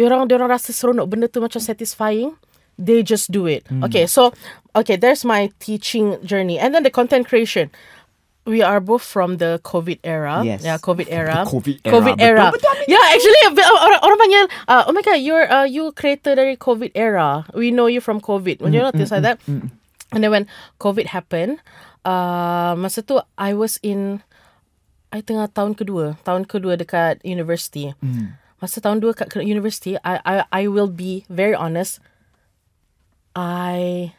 dia 0.00 0.08
orang 0.08 0.26
dia 0.26 0.40
orang 0.40 0.56
rasa 0.56 0.72
seronok 0.72 1.06
benda 1.12 1.28
tu 1.28 1.44
macam 1.44 1.60
satisfying. 1.60 2.34
They 2.80 3.04
just 3.04 3.28
do 3.28 3.44
it. 3.44 3.68
Hmm. 3.68 3.84
Okay, 3.84 4.08
so 4.08 4.32
okay, 4.72 4.96
there's 4.96 5.20
my 5.20 5.52
teaching 5.60 6.16
journey, 6.24 6.56
and 6.56 6.72
then 6.72 6.80
the 6.80 6.88
content 6.88 7.28
creation. 7.28 7.68
We 8.48 8.64
are 8.64 8.80
both 8.80 9.04
from 9.04 9.36
the 9.36 9.60
COVID 9.62 10.00
era. 10.02 10.40
Yes. 10.42 10.64
Yeah, 10.64 10.80
COVID 10.80 11.12
era. 11.12 11.44
COVID 11.44 11.84
era. 11.84 11.92
COVID 11.92 12.16
era. 12.16 12.48
Betul, 12.48 12.56
betul, 12.56 12.72
Amin. 12.72 12.86
Yeah, 12.88 13.04
actually, 13.12 13.40
orang, 13.52 14.00
orang 14.00 14.18
panggil, 14.18 14.44
uh, 14.64 14.82
oh 14.88 14.92
my 14.96 15.02
god, 15.04 15.20
you're 15.20 15.44
uh, 15.44 15.68
you 15.68 15.92
creator 15.92 16.32
dari 16.34 16.56
COVID 16.56 16.96
era. 16.96 17.44
We 17.52 17.68
know 17.68 17.84
you 17.84 18.00
from 18.00 18.18
COVID. 18.18 18.64
When 18.64 18.72
you 18.72 18.80
know 18.80 18.90
things 18.90 19.12
like 19.12 19.22
that. 19.28 19.38
And 20.10 20.24
then 20.24 20.32
when 20.32 20.44
COVID 20.80 21.12
happened, 21.12 21.60
uh, 22.02 22.74
masa 22.74 23.04
tu 23.04 23.20
I 23.36 23.52
was 23.54 23.78
in, 23.84 24.24
I 25.12 25.20
tengah 25.20 25.52
tahun 25.52 25.76
kedua, 25.76 26.18
tahun 26.24 26.48
kedua 26.48 26.80
dekat 26.80 27.22
university. 27.22 27.92
Masa 28.60 28.80
tahun 28.80 29.00
dua 29.04 29.12
kat 29.16 29.36
university, 29.40 30.00
I 30.00 30.20
I 30.24 30.34
I 30.48 30.62
will 30.66 30.88
be 30.88 31.28
very 31.28 31.54
honest. 31.54 32.00
I 33.36 34.10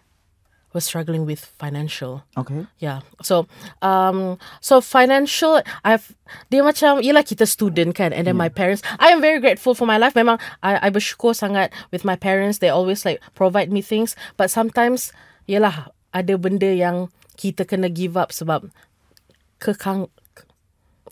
was 0.74 0.86
struggling 0.86 1.26
with 1.26 1.52
financial. 1.60 2.24
Okay. 2.38 2.68
Yeah. 2.80 3.02
So 3.22 3.48
um 3.82 4.40
so 4.60 4.80
financial 4.80 5.62
I've 5.84 6.16
dia 6.48 6.64
macam 6.64 7.04
yelah 7.04 7.24
kita 7.24 7.48
student 7.48 7.96
kan 7.96 8.16
and 8.16 8.28
then 8.28 8.40
my 8.40 8.48
parents 8.48 8.82
I 9.00 9.12
am 9.12 9.20
very 9.20 9.40
grateful 9.40 9.76
for 9.76 9.86
my 9.86 10.00
life. 10.00 10.16
Memang 10.16 10.40
I 10.64 10.80
I 10.80 10.90
bersyukur 10.90 11.36
sangat 11.36 11.76
with 11.92 12.08
my 12.08 12.16
parents. 12.16 12.60
They 12.60 12.72
always 12.72 13.04
like 13.04 13.20
provide 13.36 13.72
me 13.72 13.84
things 13.84 14.16
but 14.40 14.48
sometimes 14.48 15.12
yelah 15.50 15.92
ada 16.16 16.36
benda 16.40 16.72
yang 16.72 17.12
kita 17.36 17.66
kena 17.68 17.92
give 17.92 18.16
up 18.20 18.32
sebab 18.32 18.70
kekang 19.58 20.12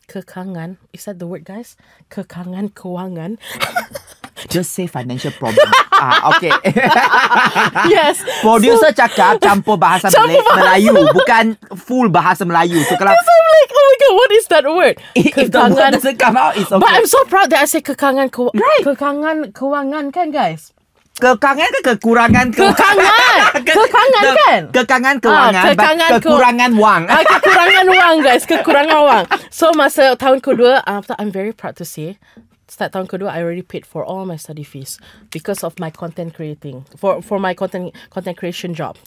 kekangan 0.09 0.81
is 0.89 1.05
that 1.05 1.21
the 1.21 1.29
word 1.29 1.45
guys 1.45 1.77
kekangan 2.09 2.73
kewangan 2.73 3.37
Just 4.47 4.71
say 4.71 4.87
financial 4.87 5.31
problem. 5.31 5.67
ah, 5.91 6.31
okay. 6.31 6.53
yes. 7.91 8.23
Producer 8.39 8.95
cakap 8.95 9.43
campur 9.43 9.75
bahasa 9.75 10.07
Campur 10.13 10.39
Malay- 10.55 10.85
Melayu, 10.87 11.11
bukan 11.11 11.45
full 11.75 12.07
bahasa 12.07 12.47
Melayu. 12.47 12.79
So 12.85 12.95
kalau 12.95 13.11
So 13.11 13.19
I'm 13.19 13.47
like, 13.51 13.71
oh 13.73 13.83
my 13.83 13.95
god, 13.99 14.13
what 14.15 14.31
is 14.31 14.45
that 14.47 14.63
word? 14.63 14.95
if 15.13 15.33
the 15.51 15.59
word 15.67 15.91
doesn't 15.91 16.15
come 16.17 16.37
out, 16.37 16.55
it's 16.55 16.71
okay. 16.71 16.79
But 16.79 16.91
I'm 16.93 17.07
so 17.07 17.19
proud 17.27 17.49
that 17.51 17.59
I 17.59 17.67
say 17.67 17.81
kekangan 17.81 18.31
ke- 18.31 18.53
Right. 18.55 18.83
kekangan 18.85 19.51
kewangan 19.51 20.13
kan 20.13 20.31
guys. 20.31 20.71
Kekangan 21.19 21.67
ke 21.67 21.99
kekurangan 21.99 22.47
ke- 22.55 22.63
Kekangan. 22.63 23.59
Ke- 23.59 23.75
Kekangan 23.75 24.23
kan? 24.39 24.61
Kekangan 24.71 25.15
Ah, 25.19 25.21
kewangan, 25.21 25.51
but 25.51 25.71
kekangan 25.75 26.09
ke- 26.09 26.15
kekurangan 26.23 26.71
wang. 26.79 27.03
Ah, 27.11 27.23
kekurangan 27.27 27.85
wang 27.91 28.15
guys, 28.23 28.43
kekurangan 28.47 28.99
wang. 29.03 29.25
So 29.51 29.75
masa 29.75 30.15
tahun 30.15 30.39
kedua, 30.39 30.79
after 30.87 31.19
I'm 31.19 31.27
very 31.27 31.51
proud 31.51 31.75
to 31.75 31.83
say, 31.83 32.15
start 32.69 32.93
tahun 32.93 33.09
kedua, 33.09 33.33
I 33.33 33.41
already 33.41 33.65
paid 33.65 33.85
for 33.85 34.05
all 34.05 34.25
my 34.25 34.37
study 34.37 34.63
fees 34.63 35.01
because 35.33 35.63
of 35.65 35.77
my 35.81 35.89
content 35.89 36.33
creating 36.37 36.85
for 36.95 37.21
for 37.21 37.41
my 37.41 37.53
content 37.53 37.93
content 38.13 38.37
creation 38.37 38.73
job. 38.77 38.97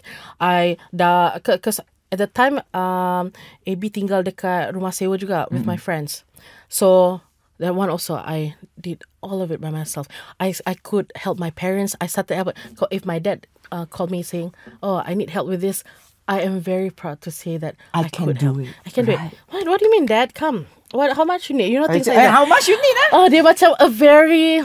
I 0.42 0.76
dah 0.94 1.38
because 1.38 1.80
at 2.10 2.18
the 2.18 2.28
time 2.28 2.60
um 2.76 3.32
Abby 3.66 3.88
tinggal 3.88 4.26
dekat 4.26 4.74
rumah 4.74 4.92
sewa 4.92 5.16
juga 5.16 5.46
with 5.50 5.64
my 5.64 5.78
friends. 5.78 6.26
So 6.68 7.20
that 7.62 7.74
one 7.74 7.88
also 7.88 8.18
I 8.18 8.58
did 8.80 9.06
all 9.22 9.40
of 9.40 9.50
it 9.54 9.60
by 9.60 9.70
myself. 9.70 10.10
I 10.42 10.52
I 10.66 10.74
could 10.74 11.14
help 11.14 11.38
my 11.38 11.50
parents. 11.54 11.94
I 12.02 12.06
started 12.10 12.34
help 12.34 12.52
if 12.90 13.06
my 13.06 13.18
dad 13.22 13.46
uh, 13.70 13.86
called 13.86 14.10
me 14.10 14.22
saying, 14.22 14.52
"Oh, 14.82 15.00
I 15.06 15.14
need 15.14 15.30
help 15.30 15.48
with 15.48 15.62
this." 15.62 15.86
I 16.28 16.40
am 16.40 16.60
very 16.60 16.90
proud 16.90 17.20
to 17.26 17.30
say 17.34 17.58
that 17.58 17.74
I 17.94 18.06
can 18.08 18.26
could 18.26 18.38
do 18.38 18.54
help. 18.54 18.58
it. 18.62 18.74
I 18.86 18.90
can 18.90 19.04
do 19.04 19.12
it. 19.12 19.18
What? 19.50 19.66
What 19.66 19.78
do 19.80 19.86
you 19.86 19.92
mean, 19.92 20.06
Dad? 20.06 20.34
Come. 20.34 20.66
What? 20.92 21.16
How 21.16 21.24
much 21.24 21.48
you 21.50 21.56
need? 21.56 21.72
You 21.72 21.80
know 21.80 21.88
things 21.88 22.06
like 22.06 22.16
that. 22.16 22.30
How 22.30 22.44
much 22.44 22.68
you 22.68 22.76
need? 22.76 22.96
Ah? 23.08 23.08
Oh, 23.16 23.26
dia 23.28 23.42
macam 23.42 23.72
a 23.80 23.88
very 23.88 24.60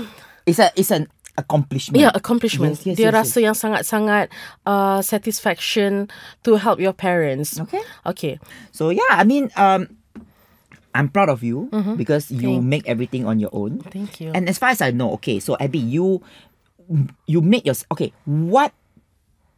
It's 0.47 0.59
a 0.59 0.71
it's 0.75 0.91
an 0.91 1.07
accomplishment. 1.35 1.99
yeah 1.99 2.11
accomplishment. 2.15 2.79
Yes, 2.79 2.85
yes, 2.87 2.95
dia 2.99 3.09
yes, 3.11 3.15
rasa 3.15 3.37
yang 3.43 3.55
sangat-sangat 3.55 4.31
uh, 4.67 4.99
satisfaction 5.03 6.07
to 6.47 6.55
help 6.59 6.79
your 6.79 6.95
parents. 6.95 7.59
Okay. 7.59 7.83
Okay. 8.05 8.33
So 8.71 8.89
yeah, 8.91 9.11
I 9.11 9.23
mean, 9.23 9.51
um, 9.59 9.91
I'm 10.95 11.11
proud 11.11 11.29
of 11.29 11.43
you 11.43 11.69
because 11.99 12.31
you 12.31 12.57
Thank- 12.57 12.65
make 12.65 12.85
everything 12.89 13.27
on 13.27 13.37
your 13.43 13.51
own. 13.53 13.85
Thank 13.91 14.17
you. 14.23 14.31
And 14.33 14.49
as 14.49 14.57
far 14.57 14.73
as 14.73 14.81
I 14.81 14.89
know, 14.91 15.13
okay, 15.21 15.37
so 15.37 15.53
Abby, 15.59 15.77
you 15.83 16.23
you 17.27 17.43
made 17.43 17.67
your 17.67 17.75
okay. 17.93 18.15
What 18.25 18.73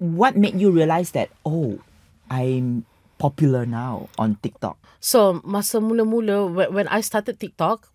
what 0.01 0.35
made 0.35 0.59
you 0.59 0.73
realize 0.73 1.13
that 1.15 1.29
oh, 1.45 1.79
I'm 2.27 2.83
popular 3.19 3.67
now 3.67 4.07
on 4.17 4.39
TikTok? 4.41 4.79
So 5.03 5.43
masa 5.45 5.83
mula-mula 5.83 6.47
when, 6.47 6.73
when 6.73 6.88
I 6.88 7.01
started 7.03 7.39
TikTok, 7.39 7.91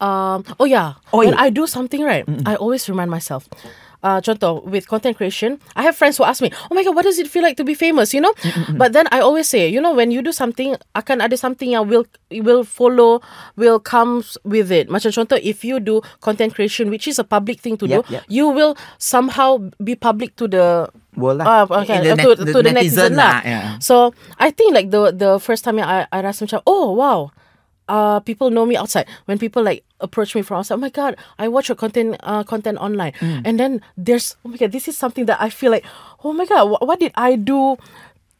um, 0.00 0.46
oh 0.58 0.64
yeah, 0.64 0.94
Oh, 1.12 1.18
when 1.18 1.34
yeah. 1.34 1.42
I 1.42 1.50
do 1.50 1.66
something 1.66 2.02
right, 2.02 2.24
I 2.46 2.54
always 2.54 2.88
remind 2.88 3.10
myself. 3.10 3.50
Uh, 3.98 4.22
contoh 4.22 4.62
with 4.62 4.86
content 4.86 5.18
creation, 5.18 5.58
I 5.74 5.82
have 5.82 5.98
friends 5.98 6.14
who 6.14 6.22
ask 6.22 6.38
me, 6.38 6.54
"Oh 6.70 6.74
my 6.78 6.86
god, 6.86 6.94
what 6.94 7.02
does 7.02 7.18
it 7.18 7.26
feel 7.26 7.42
like 7.42 7.58
to 7.58 7.66
be 7.66 7.74
famous?" 7.74 8.14
You 8.14 8.22
know, 8.22 8.30
but 8.78 8.94
then 8.94 9.10
I 9.10 9.18
always 9.18 9.50
say, 9.50 9.66
you 9.66 9.82
know, 9.82 9.90
when 9.90 10.14
you 10.14 10.22
do 10.22 10.30
something, 10.30 10.78
akan 10.94 11.18
ada 11.18 11.34
something 11.34 11.74
yang 11.74 11.90
will 11.90 12.06
will 12.30 12.62
follow, 12.62 13.18
will 13.58 13.82
comes 13.82 14.38
with 14.46 14.70
it. 14.70 14.86
Macam 14.86 15.10
contoh, 15.10 15.34
if 15.42 15.66
you 15.66 15.82
do 15.82 15.98
content 16.22 16.54
creation, 16.54 16.94
which 16.94 17.10
is 17.10 17.18
a 17.18 17.26
public 17.26 17.58
thing 17.58 17.74
to 17.74 17.90
do, 17.90 18.06
Yep, 18.06 18.06
yep. 18.06 18.22
you 18.30 18.46
will 18.46 18.78
somehow 19.02 19.58
be 19.82 19.98
public 19.98 20.38
to 20.38 20.46
the 20.46 20.86
World 21.18 21.42
Ah, 21.42 21.66
lah. 21.66 21.82
okay. 21.82 21.98
The 21.98 22.14
uh, 22.14 22.14
net- 22.14 22.22
to, 22.22 22.30
the 22.38 22.52
to 22.54 22.58
the 22.62 22.70
netizen, 22.70 23.18
lah. 23.18 23.42
yeah. 23.42 23.82
So 23.82 24.14
I 24.38 24.54
think 24.54 24.78
like 24.78 24.94
the 24.94 25.10
the 25.10 25.42
first 25.42 25.66
time 25.66 25.82
I 25.82 26.06
I 26.14 26.22
rasa 26.22 26.46
macam 26.46 26.62
oh 26.70 26.94
wow, 26.94 27.34
uh 27.88 28.20
people 28.20 28.50
know 28.52 28.64
me 28.64 28.76
outside. 28.76 29.08
When 29.24 29.38
people 29.38 29.64
like 29.64 29.84
approach 30.00 30.34
me 30.36 30.42
from 30.42 30.60
outside, 30.60 30.76
oh 30.76 30.84
my 30.84 30.90
god, 30.92 31.16
I 31.38 31.48
watch 31.48 31.68
your 31.68 31.76
content 31.76 32.16
uh 32.22 32.44
content 32.44 32.78
online, 32.78 33.12
Mm. 33.18 33.42
and 33.44 33.54
then 33.58 33.72
there's 33.96 34.36
oh 34.44 34.52
my 34.52 34.56
god, 34.56 34.72
this 34.72 34.86
is 34.86 34.96
something 34.96 35.26
that 35.26 35.40
I 35.40 35.48
feel 35.50 35.72
like 35.72 35.84
oh 36.22 36.32
my 36.32 36.44
god, 36.46 36.68
what, 36.70 36.86
what 36.86 37.00
did 37.00 37.12
I 37.16 37.36
do? 37.36 37.76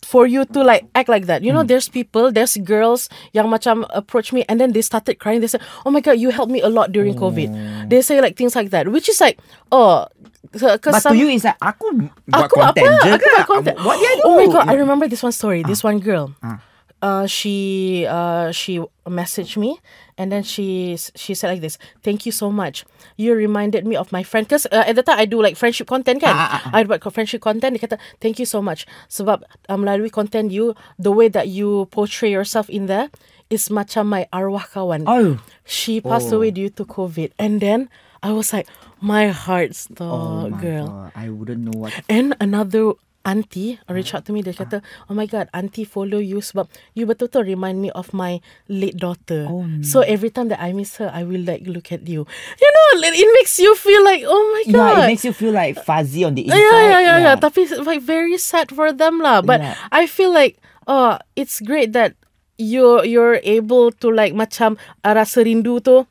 For 0.09 0.25
you 0.31 0.47
to 0.57 0.63
like 0.63 0.87
act 0.95 1.11
like 1.11 1.27
that, 1.27 1.43
you 1.43 1.53
know, 1.53 1.67
Mm. 1.67 1.69
there's 1.75 1.91
people, 1.91 2.31
there's 2.31 2.55
girls 2.63 3.11
yang 3.35 3.51
macam 3.51 3.83
approach 3.91 4.33
me 4.33 4.47
and 4.49 4.57
then 4.63 4.71
they 4.73 4.81
started 4.81 5.19
crying. 5.19 5.43
They 5.43 5.51
said, 5.51 5.61
"Oh 5.85 5.91
my 5.91 5.99
god, 6.01 6.17
you 6.23 6.31
helped 6.31 6.55
me 6.55 6.63
a 6.63 6.71
lot 6.71 6.95
during 6.95 7.19
COVID." 7.19 7.51
They 7.91 8.01
say 8.01 8.23
like 8.23 8.39
things 8.39 8.55
like 8.55 8.71
that, 8.71 8.89
which 8.89 9.11
is 9.11 9.21
like, 9.21 9.37
oh, 9.75 10.07
But 10.55 10.81
because 10.81 11.03
to 11.03 11.13
you, 11.13 11.29
it's 11.29 11.45
like 11.45 11.59
aku 11.61 12.09
buat 12.31 12.47
Aku 12.47 12.57
content 12.57 12.89
apa? 12.95 13.21
Aku 13.21 13.27
buat 13.37 13.47
content. 13.51 13.77
What 13.85 13.97
did 14.01 14.07
I 14.09 14.15
do? 14.17 14.23
Oh 14.25 14.35
my 14.39 14.47
god, 14.49 14.65
I 14.71 14.75
remember 14.81 15.11
this 15.11 15.21
one 15.21 15.35
story. 15.35 15.61
This 15.67 15.85
one 15.85 15.99
girl. 16.01 16.33
Ah. 16.41 16.63
Uh, 16.99 17.31
she 17.31 18.03
uh 18.11 18.51
she 18.51 18.83
messaged 19.07 19.55
me 19.55 19.79
and 20.19 20.35
then 20.35 20.43
she 20.43 20.99
she 21.15 21.31
said 21.31 21.47
like 21.55 21.63
this 21.63 21.79
thank 22.03 22.27
you 22.27 22.35
so 22.35 22.51
much 22.51 22.83
you 23.15 23.31
reminded 23.39 23.87
me 23.87 23.95
of 23.95 24.11
my 24.11 24.27
friend 24.27 24.51
because 24.51 24.67
uh, 24.75 24.83
at 24.83 24.99
the 24.99 25.07
time 25.07 25.15
I 25.15 25.23
do 25.23 25.39
like 25.39 25.55
friendship 25.55 25.87
content 25.87 26.19
kan 26.19 26.35
Ah, 26.35 26.59
ah, 26.59 26.63
ah. 26.67 26.71
I 26.75 26.83
buat 26.83 26.99
friendship 27.15 27.39
content 27.39 27.79
dia 27.79 27.87
kata 27.87 28.03
thank 28.19 28.43
you 28.43 28.49
so 28.51 28.59
much 28.59 28.83
sebab 29.07 29.47
uh, 29.71 29.79
melalui 29.79 30.11
content 30.11 30.51
you 30.51 30.75
the 30.99 31.15
way 31.15 31.31
that 31.31 31.47
you 31.47 31.87
portray 31.95 32.35
yourself 32.35 32.67
in 32.67 32.91
there 32.91 33.15
is 33.47 33.71
macam 33.71 34.11
my 34.11 34.27
arwah 34.35 34.67
kawan 34.67 35.07
Oh. 35.07 35.39
she 35.63 36.03
passed 36.03 36.35
Oh. 36.35 36.43
away 36.43 36.51
due 36.51 36.67
to 36.75 36.83
COVID 36.83 37.31
and 37.39 37.63
then 37.63 37.87
I 38.27 38.35
was 38.35 38.51
like 38.51 38.67
my 38.99 39.31
heart 39.31 39.71
Oh 40.03 40.51
my 40.51 40.59
girl 40.59 40.91
god, 40.91 41.15
I 41.15 41.31
wouldn't 41.31 41.63
know 41.63 41.79
what. 41.79 41.95
And 42.11 42.35
another 42.43 42.99
auntie 43.29 43.77
reach 43.93 44.17
out 44.17 44.25
to 44.25 44.33
me. 44.33 44.41
Dia 44.41 44.57
kata, 44.57 44.81
oh 45.13 45.15
my 45.15 45.29
god, 45.29 45.53
auntie 45.53 45.85
follow 45.85 46.17
you 46.17 46.41
sebab 46.41 46.65
you 46.97 47.05
betul-betul 47.05 47.45
remind 47.45 47.85
me 47.85 47.93
of 47.93 48.17
my 48.17 48.41
late 48.73 48.97
daughter. 48.97 49.45
Oh, 49.45 49.69
no. 49.69 49.85
So 49.85 50.01
every 50.01 50.33
time 50.33 50.49
that 50.49 50.65
I 50.65 50.73
miss 50.73 50.97
her, 50.97 51.13
I 51.13 51.29
will 51.29 51.45
like 51.45 51.69
look 51.69 51.93
at 51.93 52.09
you. 52.09 52.25
You 52.57 52.71
know, 52.73 52.89
it 53.05 53.29
makes 53.37 53.61
you 53.61 53.77
feel 53.77 54.01
like, 54.01 54.25
oh 54.25 54.43
my 54.57 54.73
god. 54.73 54.89
Yeah, 54.97 55.05
it 55.05 55.11
makes 55.13 55.29
you 55.29 55.37
feel 55.37 55.53
like 55.53 55.77
fuzzy 55.85 56.25
on 56.25 56.33
the 56.33 56.49
inside. 56.49 56.65
yeah, 56.65 56.81
yeah, 56.89 57.01
yeah, 57.05 57.19
yeah. 57.21 57.37
Tapi 57.37 57.69
it's, 57.69 57.77
like 57.85 58.01
very 58.01 58.41
sad 58.41 58.73
for 58.73 58.89
them 58.97 59.21
lah. 59.21 59.45
But 59.45 59.61
Yeah. 59.61 59.77
I 59.93 60.09
feel 60.09 60.33
like, 60.33 60.57
oh, 60.89 61.21
it's 61.37 61.61
great 61.61 61.93
that 61.93 62.17
you're 62.59 63.07
you're 63.07 63.39
able 63.47 63.95
to 64.03 64.11
like 64.11 64.35
macam 64.35 64.75
uh, 65.07 65.13
rasa 65.15 65.47
rindu 65.47 65.79
tu 65.79 66.03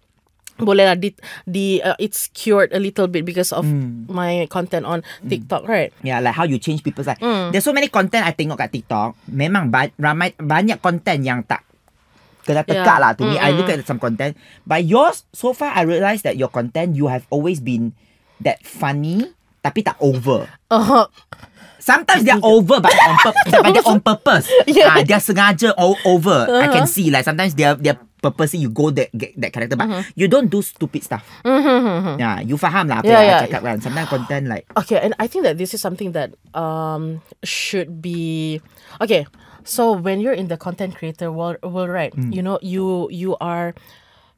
boleh 0.58 0.84
lah 0.84 0.94
di, 0.94 1.14
di 1.44 1.78
uh, 1.80 1.94
it's 1.98 2.30
cured 2.32 2.74
a 2.74 2.80
little 2.80 3.06
bit 3.06 3.24
because 3.24 3.50
of 3.50 3.64
Hmm. 3.64 4.06
my 4.08 4.46
content 4.48 4.84
on 4.84 5.02
TikTok, 5.22 5.66
right? 5.66 5.94
Yeah, 6.02 6.18
like 6.18 6.34
how 6.34 6.44
you 6.44 6.58
change 6.58 6.82
people's 6.82 7.06
life. 7.06 7.18
Hmm. 7.18 7.50
There's 7.50 7.64
so 7.64 7.72
many 7.72 7.88
content 7.88 8.24
I 8.24 8.34
tengok 8.34 8.58
kat 8.58 8.72
TikTok. 8.72 9.14
Memang 9.28 9.70
ba- 9.70 9.94
ramai 9.96 10.34
banyak 10.34 10.78
content 10.78 11.22
yang 11.22 11.42
tak 11.42 11.62
kena 12.44 12.64
tekak 12.64 12.88
Yeah. 12.88 13.00
lah 13.00 13.12
to 13.14 13.24
me. 13.24 13.36
I 13.36 13.52
look 13.52 13.68
at 13.68 13.84
some 13.84 14.00
content. 14.00 14.34
But 14.64 14.88
yours, 14.88 15.28
so 15.30 15.52
far 15.52 15.76
I 15.76 15.84
realised 15.84 16.24
that 16.24 16.40
your 16.40 16.48
content, 16.48 16.96
you 16.96 17.12
have 17.12 17.28
always 17.28 17.60
been 17.60 17.92
that 18.40 18.64
funny 18.64 19.36
tapi 19.60 19.84
tak 19.84 20.00
over. 20.00 20.48
Uh, 20.72 21.06
Sometimes 21.88 22.28
they're 22.28 22.44
over 22.44 22.84
but 22.84 22.92
on 22.92 23.16
purpose. 23.24 23.48
but 23.64 23.72
they're 23.72 23.88
on 23.88 24.00
purpose. 24.04 24.46
Yeah. 24.68 24.92
Ah, 24.92 25.00
they're 25.08 25.24
sengaja 25.24 25.72
o- 25.80 25.96
over. 26.04 26.44
I 26.52 26.68
can 26.68 26.84
see 26.84 27.08
like 27.08 27.24
sometimes 27.24 27.56
they're 27.56 27.80
they're 27.80 27.96
purposely 28.20 28.60
you 28.60 28.68
go 28.68 28.92
that 28.92 29.08
get 29.16 29.32
that 29.40 29.56
character 29.56 29.80
but 29.80 29.88
you 30.20 30.28
don't 30.28 30.52
do 30.52 30.60
stupid 30.60 31.00
stuff. 31.08 31.24
Yeah, 31.48 32.44
you 32.44 32.60
faham 32.60 32.92
lah 32.92 33.00
apa 33.00 33.08
Yeah, 33.08 33.22
yeah. 33.24 33.40
Cakap 33.48 33.62
kan. 33.64 33.78
Sometimes 33.80 34.10
content 34.12 34.52
like 34.52 34.68
Okay, 34.76 35.00
and 35.00 35.16
I 35.16 35.32
think 35.32 35.48
that 35.48 35.56
this 35.56 35.72
is 35.72 35.80
something 35.80 36.12
that 36.12 36.36
um 36.52 37.24
should 37.48 38.04
be 38.04 38.60
okay. 39.00 39.24
So 39.64 39.96
when 39.96 40.20
you're 40.20 40.36
in 40.36 40.48
the 40.52 40.56
content 40.60 40.96
creator 40.96 41.32
world, 41.32 41.60
world 41.64 41.92
right? 41.92 42.12
Hmm. 42.12 42.32
You 42.36 42.44
know, 42.44 42.60
you 42.64 43.08
you 43.12 43.36
are 43.40 43.76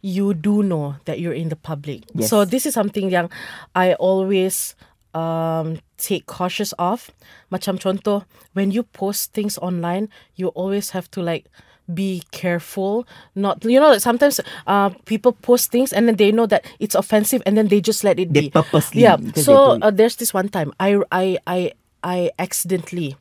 you 0.02 0.34
do 0.34 0.62
know 0.62 0.96
that 1.06 1.18
you're 1.20 1.38
in 1.38 1.50
the 1.50 1.58
public. 1.60 2.06
Yes. 2.14 2.30
So 2.30 2.46
this 2.46 2.66
is 2.66 2.74
something 2.78 3.10
yang 3.10 3.30
I 3.74 3.94
always 3.98 4.74
um 5.14 5.78
take 6.00 6.26
cautious 6.26 6.72
of. 6.80 7.12
Macam 7.52 7.76
contoh, 7.76 8.24
when 8.56 8.72
you 8.72 8.84
post 8.96 9.36
things 9.36 9.60
online, 9.60 10.08
you 10.40 10.48
always 10.56 10.96
have 10.96 11.12
to 11.12 11.22
like 11.22 11.52
be 11.92 12.24
careful. 12.32 13.04
Not 13.36 13.66
you 13.66 13.80
know 13.80 13.98
sometimes 14.00 14.40
uh 14.66 14.96
people 15.06 15.34
post 15.34 15.70
things 15.76 15.92
and 15.92 16.08
then 16.08 16.16
they 16.16 16.32
know 16.32 16.48
that 16.48 16.64
it's 16.80 16.96
offensive 16.96 17.44
and 17.46 17.58
then 17.58 17.68
they 17.68 17.82
just 17.82 18.04
let 18.08 18.18
it 18.22 18.32
They 18.34 18.48
be. 18.48 18.50
purposely, 18.50 19.04
yeah. 19.04 19.18
so 19.36 19.78
uh, 19.82 19.92
there's 19.92 20.16
this 20.16 20.34
one 20.34 20.50
time 20.50 20.72
I 20.80 21.02
I 21.12 21.38
I 21.46 21.60
I 22.06 22.32
accidentally 22.40 23.18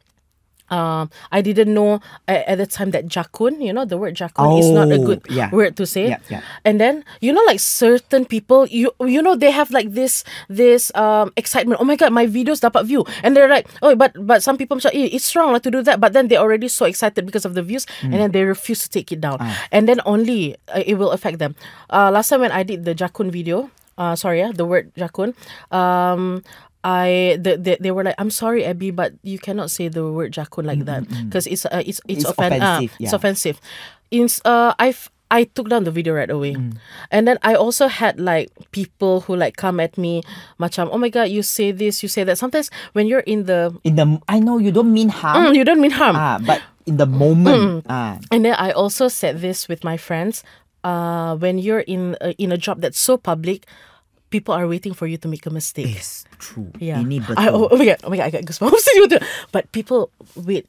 um 0.71 1.09
I 1.33 1.41
didn't 1.41 1.73
know 1.73 2.01
at, 2.29 2.45
at 2.49 2.57
the 2.59 2.67
time 2.69 2.91
that 2.93 3.07
jakun 3.09 3.61
you 3.61 3.73
know 3.73 3.85
the 3.85 3.97
word 3.97 4.15
jakun 4.17 4.59
is 4.61 4.69
not 4.71 4.89
a 4.93 4.99
Oh, 4.99 5.07
good 5.07 5.23
yeah. 5.31 5.49
word 5.53 5.77
to 5.81 5.87
say 5.87 6.13
Yeah, 6.13 6.21
yeah. 6.29 6.43
and 6.65 6.81
then 6.81 7.05
you 7.21 7.33
know 7.33 7.43
like 7.47 7.61
certain 7.61 8.25
people 8.25 8.67
you 8.69 8.93
you 9.01 9.23
know 9.23 9.37
they 9.37 9.51
have 9.51 9.71
like 9.71 9.93
this 9.97 10.25
this 10.53 10.93
um 10.99 11.33
excitement 11.37 11.81
oh 11.81 11.87
my 11.89 11.97
god 11.97 12.13
my 12.13 12.27
videos 12.29 12.61
dapat 12.61 12.85
view 12.85 13.05
and 13.25 13.33
they're 13.37 13.49
like 13.49 13.65
oh 13.81 13.95
but 13.97 14.13
but 14.19 14.43
some 14.45 14.57
people 14.57 14.77
macam 14.77 14.93
eh, 14.93 15.09
it's 15.13 15.33
wrong 15.37 15.53
lah 15.55 15.61
to 15.63 15.71
do 15.73 15.81
that 15.85 16.01
but 16.01 16.13
then 16.13 16.29
they're 16.29 16.43
already 16.43 16.69
so 16.69 16.85
excited 16.85 17.25
because 17.25 17.45
of 17.49 17.55
the 17.57 17.63
views 17.65 17.89
Hmm. 18.05 18.13
and 18.13 18.19
then 18.21 18.31
they 18.37 18.45
refuse 18.45 18.85
to 18.85 18.91
take 18.93 19.09
it 19.11 19.19
down 19.25 19.41
Ah. 19.41 19.55
and 19.73 19.89
then 19.89 19.99
only 20.05 20.55
uh, 20.71 20.85
it 20.85 21.01
will 21.01 21.11
affect 21.11 21.39
them 21.41 21.57
uh, 21.91 22.13
last 22.13 22.29
time 22.29 22.45
when 22.45 22.53
I 22.53 22.63
did 22.63 22.85
the 22.85 22.93
jakun 22.95 23.33
video 23.33 23.71
uh, 23.99 24.15
sorry 24.15 24.39
yeah, 24.45 24.53
the 24.55 24.63
word 24.69 24.93
jakun 24.95 25.35
um 25.73 26.43
I 26.85 27.37
the, 27.41 27.57
the, 27.59 27.77
they 27.81 27.91
were 27.91 28.05
like 28.05 28.15
I'm 28.19 28.31
sorry 28.31 28.65
Abby 28.65 28.91
but 28.91 29.13
you 29.23 29.39
cannot 29.39 29.71
say 29.71 29.89
the 29.89 30.07
word 30.13 30.33
jakun 30.33 30.65
like 30.65 30.85
that 30.87 31.09
because 31.27 31.47
it's 31.47 31.67
uh, 31.67 31.83
it's 31.85 32.01
it's, 32.07 32.23
It's 32.23 32.25
offen- 32.27 32.63
uh, 32.63 32.79
offensive, 32.79 32.97
it's 33.01 33.13
offensive 33.13 33.57
in 34.11 34.29
uh 34.45 34.75
I've 34.79 35.11
I 35.31 35.45
took 35.45 35.69
down 35.69 35.85
the 35.85 35.91
video 35.93 36.15
right 36.17 36.31
away. 36.31 36.55
Mm. 36.57 36.81
And 37.13 37.29
then 37.29 37.37
I 37.45 37.53
also 37.53 37.85
had 37.87 38.17
like 38.19 38.49
people 38.73 39.21
who 39.29 39.37
like 39.37 39.57
come 39.61 39.77
at 39.79 39.99
me, 40.01 40.23
macam, 40.59 40.89
oh 40.91 40.97
my 40.97 41.11
god, 41.13 41.29
you 41.29 41.43
say 41.45 41.69
this, 41.71 42.01
you 42.03 42.09
say 42.09 42.25
that. 42.25 42.39
Sometimes 42.41 42.71
when 42.97 43.05
you're 43.07 43.21
in 43.29 43.45
the, 43.45 43.77
In 43.85 43.97
the 44.01 44.09
I 44.25 44.41
know 44.41 44.57
you 44.57 44.73
don't 44.73 44.89
mean 44.89 45.11
harm, 45.13 45.53
Mm, 45.53 45.55
you 45.55 45.65
don't 45.69 45.83
mean 45.85 45.91
harm. 45.93 46.17
ah, 46.17 46.41
but 46.41 46.63
in 46.89 46.97
the 46.97 47.05
moment, 47.05 47.85
ah, 47.93 48.17
And 48.33 48.41
then 48.49 48.57
I 48.57 48.73
also 48.73 49.09
said 49.13 49.45
this 49.45 49.69
with 49.69 49.85
my 49.85 49.99
friends. 50.01 50.41
Uh, 50.81 51.37
when 51.37 51.59
you're 51.61 51.85
in 51.85 52.17
a, 52.25 52.33
in 52.41 52.49
a 52.49 52.57
job 52.57 52.81
that's 52.81 52.97
so 52.99 53.19
public, 53.21 53.67
people 54.31 54.55
are 54.55 54.69
waiting 54.69 54.95
for 54.95 55.07
you 55.07 55.17
to 55.19 55.29
make 55.29 55.45
a 55.47 55.51
mistake. 55.51 55.89
Yes, 55.93 56.25
true. 56.39 56.73
Yeah. 56.79 57.01
Ini 57.01 57.25
betul. 57.25 57.39
I, 57.41 57.49
oh, 57.49 57.69
oh 57.71 57.77
my 57.77 57.87
god, 57.87 57.99
oh 58.05 58.11
my 58.11 58.17
god, 58.17 58.29
I 58.29 58.31
got 58.31 58.45
goosebumps. 58.45 58.89
but 59.53 59.71
people 59.73 60.11
wait 60.37 60.69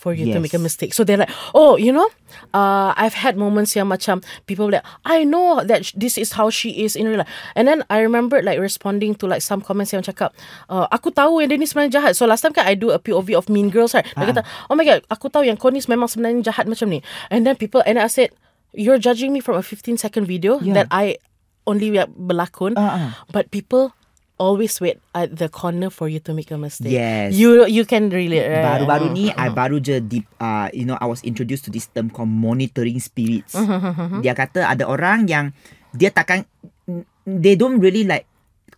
for 0.00 0.16
you 0.16 0.32
to 0.32 0.40
make 0.40 0.56
a 0.56 0.58
mistake. 0.58 0.96
So 0.96 1.04
they're 1.04 1.20
like, 1.20 1.28
oh, 1.52 1.76
you 1.76 1.92
know, 1.92 2.08
uh, 2.56 2.96
I've 2.96 3.12
had 3.12 3.36
moments 3.36 3.76
yang 3.76 3.92
macam 3.92 4.24
people 4.48 4.72
like, 4.72 4.80
I 5.04 5.28
know 5.28 5.60
that 5.60 5.84
sh- 5.84 5.92
this 5.92 6.16
is 6.16 6.32
how 6.32 6.48
she 6.48 6.88
is 6.88 6.96
in 6.96 7.04
real 7.04 7.20
life. 7.20 7.28
And 7.52 7.68
then 7.68 7.84
I 7.92 8.00
remember 8.00 8.40
like 8.40 8.56
responding 8.56 9.14
to 9.20 9.28
like 9.28 9.44
some 9.44 9.60
comments 9.60 9.92
yang 9.92 10.00
cakap, 10.00 10.32
uh, 10.72 10.88
aku 10.88 11.12
tahu 11.12 11.44
yang 11.44 11.52
dia 11.52 11.60
ni 11.60 11.68
sebenarnya 11.68 12.00
jahat. 12.00 12.12
So 12.16 12.24
last 12.24 12.40
time 12.40 12.56
kan 12.56 12.64
I 12.64 12.80
do 12.80 12.96
a 12.96 12.98
POV 12.98 13.36
of 13.36 13.52
Mean 13.52 13.68
Girls, 13.68 13.92
right? 13.92 14.08
Dia 14.16 14.32
kata, 14.32 14.42
oh 14.72 14.74
my 14.74 14.88
god, 14.88 15.04
aku 15.12 15.28
tahu 15.28 15.44
yang 15.44 15.60
kau 15.60 15.68
ni 15.68 15.84
memang 15.84 16.08
sebenarnya 16.08 16.48
jahat 16.48 16.64
macam 16.64 16.88
ni. 16.88 17.04
And 17.28 17.44
then 17.44 17.60
people, 17.60 17.84
and 17.84 18.00
I 18.00 18.08
said, 18.08 18.32
you're 18.72 18.98
judging 18.98 19.36
me 19.36 19.44
from 19.44 19.60
a 19.60 19.62
15 19.62 20.00
second 20.00 20.24
video 20.24 20.56
Yeah. 20.64 20.80
that 20.80 20.88
I 20.88 21.20
only 21.70 21.94
berlakon. 22.10 22.74
Uh-uh. 22.74 23.14
But 23.30 23.54
people 23.54 23.94
always 24.40 24.80
wait 24.80 24.96
at 25.12 25.36
the 25.36 25.52
corner 25.52 25.92
for 25.92 26.08
you 26.08 26.18
to 26.24 26.32
make 26.32 26.48
a 26.50 26.56
mistake. 26.56 26.90
Yes. 26.96 27.36
You 27.36 27.68
you 27.68 27.84
can 27.84 28.08
really 28.08 28.40
right? 28.40 28.64
Baru-baru 28.64 29.12
ni 29.12 29.28
Uh-huh. 29.30 29.46
I 29.46 29.52
baru 29.52 29.78
je 29.78 30.00
deep 30.00 30.24
uh, 30.40 30.72
you 30.72 30.88
know 30.88 30.96
I 30.96 31.04
was 31.06 31.20
introduced 31.22 31.68
to 31.68 31.70
this 31.70 31.86
term 31.92 32.08
called 32.08 32.32
monitoring 32.32 32.98
spirits. 32.98 33.52
Uh-huh, 33.54 34.24
Dia 34.24 34.32
kata 34.32 34.64
ada 34.64 34.88
orang 34.88 35.28
yang 35.28 35.52
dia 35.92 36.08
takkan 36.08 36.48
they 37.28 37.54
don't 37.54 37.78
really 37.78 38.02
like 38.02 38.24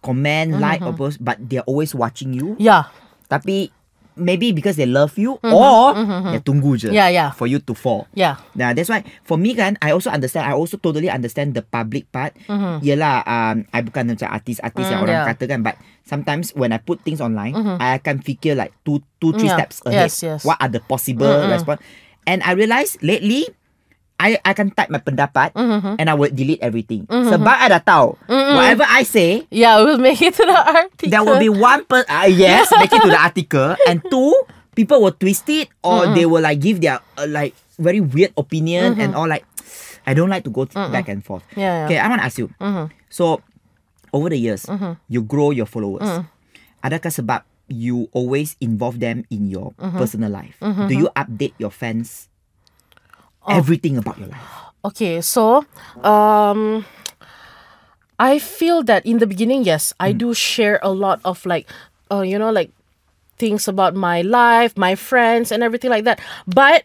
comment, 0.02 0.58
like 0.58 0.82
or 0.82 0.90
post 0.92 1.22
but 1.22 1.38
they're 1.38 1.64
always 1.64 1.94
watching 1.94 2.34
you. 2.34 2.58
Yeah. 2.58 2.90
Tapi 3.30 3.70
maybe 4.14 4.52
because 4.52 4.76
they 4.76 4.84
love 4.84 5.16
you 5.16 5.40
or 5.42 5.96
dia 6.28 6.40
tunggu 6.40 6.76
je 6.76 6.92
Yeah, 6.92 7.08
yeah. 7.08 7.30
for 7.32 7.48
you 7.48 7.58
to 7.64 7.72
fall. 7.72 8.04
Yeah. 8.12 8.36
Nah, 8.52 8.76
that's 8.76 8.92
why 8.92 9.02
for 9.24 9.40
me 9.40 9.56
kan, 9.56 9.80
I 9.80 9.92
also 9.92 10.12
understand. 10.12 10.44
I 10.44 10.52
also 10.52 10.76
totally 10.76 11.08
understand 11.08 11.56
the 11.56 11.64
public 11.64 12.08
part. 12.10 12.36
Yelah, 12.80 13.24
um, 13.24 13.64
I 13.70 13.80
bukan 13.80 14.12
macam 14.12 14.28
artis-artis 14.28 14.86
yang 14.86 15.00
Mm, 15.00 15.06
orang 15.08 15.16
yeah. 15.22 15.28
kata 15.32 15.44
kan, 15.48 15.60
but 15.64 15.76
sometimes 16.04 16.52
when 16.52 16.70
I 16.70 16.78
put 16.78 17.00
things 17.02 17.22
online, 17.22 17.56
I 17.78 17.96
akan 17.96 18.20
fikir 18.20 18.54
like 18.54 18.76
two, 18.84 19.00
two, 19.18 19.32
three 19.32 19.48
Yeah. 19.48 19.58
steps 19.58 19.80
ahead. 19.84 20.10
Yes, 20.10 20.20
yes. 20.20 20.40
What 20.44 20.60
are 20.60 20.68
the 20.68 20.84
possible 20.84 21.30
response? 21.48 21.80
And 22.22 22.38
I 22.46 22.54
realize 22.54 22.94
lately, 23.02 23.48
I 24.22 24.38
I 24.38 24.54
akan 24.54 24.70
type 24.70 24.86
my 24.86 25.02
pendapat 25.02 25.50
mm-hmm. 25.58 25.98
and 25.98 26.06
I 26.06 26.14
will 26.14 26.30
delete 26.30 26.62
everything. 26.62 27.10
Mm-hmm. 27.10 27.34
Sebab 27.34 27.56
I 27.58 27.66
dah 27.74 27.82
tahu, 27.82 28.14
whatever 28.30 28.86
I 28.86 29.02
say, 29.02 29.50
Yeah, 29.50 29.82
we'll 29.82 29.98
make 29.98 30.22
it 30.22 30.38
to 30.38 30.46
the 30.46 30.54
article. 30.54 31.10
there 31.10 31.26
will 31.26 31.42
be 31.42 31.50
one 31.50 31.82
per 31.90 32.06
uh, 32.06 32.30
yes, 32.30 32.70
make 32.80 32.94
it 32.94 33.02
to 33.02 33.10
the 33.10 33.18
article, 33.18 33.74
and 33.90 33.98
two 34.06 34.30
people 34.78 35.02
will 35.02 35.12
twist 35.12 35.50
it 35.50 35.74
or 35.82 36.06
they 36.14 36.22
will 36.22 36.46
like 36.46 36.62
give 36.62 36.78
their 36.78 37.02
uh, 37.18 37.26
like 37.26 37.58
very 37.82 37.98
weird 37.98 38.30
opinion 38.38 38.94
mm-hmm. 38.94 39.02
and 39.02 39.10
all 39.18 39.26
like. 39.26 39.42
I 40.06 40.18
don't 40.18 40.26
like 40.26 40.42
to 40.42 40.50
go 40.50 40.66
back 40.66 41.06
and 41.06 41.22
forth. 41.22 41.46
Yeah, 41.54 41.62
yeah. 41.62 41.86
Okay, 41.86 41.98
I 42.02 42.10
want 42.10 42.18
to 42.18 42.26
ask 42.26 42.34
you. 42.34 42.50
So, 43.06 43.38
over 44.10 44.34
the 44.34 44.34
years, 44.34 44.66
you 45.06 45.22
grow 45.22 45.54
your 45.54 45.70
followers. 45.70 46.02
Mm. 46.02 46.26
Adakah 46.82 47.14
sebab 47.14 47.46
you 47.70 48.10
always 48.10 48.58
involve 48.58 48.98
them 48.98 49.22
in 49.30 49.46
your 49.46 49.78
personal 49.94 50.34
life? 50.34 50.58
Do 50.58 50.90
you 50.90 51.06
update 51.14 51.54
your 51.62 51.70
fans 51.70 52.31
everything 53.48 53.96
about 53.96 54.18
your 54.18 54.28
life? 54.28 54.50
Okay, 54.84 55.20
so 55.20 55.64
um 56.02 56.84
I 58.18 58.38
feel 58.38 58.82
that 58.86 59.02
in 59.04 59.18
the 59.18 59.26
beginning, 59.26 59.64
yes, 59.66 59.90
I 59.98 60.12
do 60.12 60.34
share 60.34 60.78
a 60.82 60.94
lot 60.94 61.18
of 61.24 61.44
like 61.46 61.66
uh, 62.10 62.22
you 62.22 62.38
know, 62.38 62.50
like 62.50 62.70
things 63.38 63.66
about 63.66 63.94
my 63.96 64.22
life, 64.22 64.76
my 64.76 64.94
friends 64.94 65.50
and 65.50 65.62
everything 65.62 65.90
like 65.90 66.04
that. 66.04 66.20
But 66.46 66.84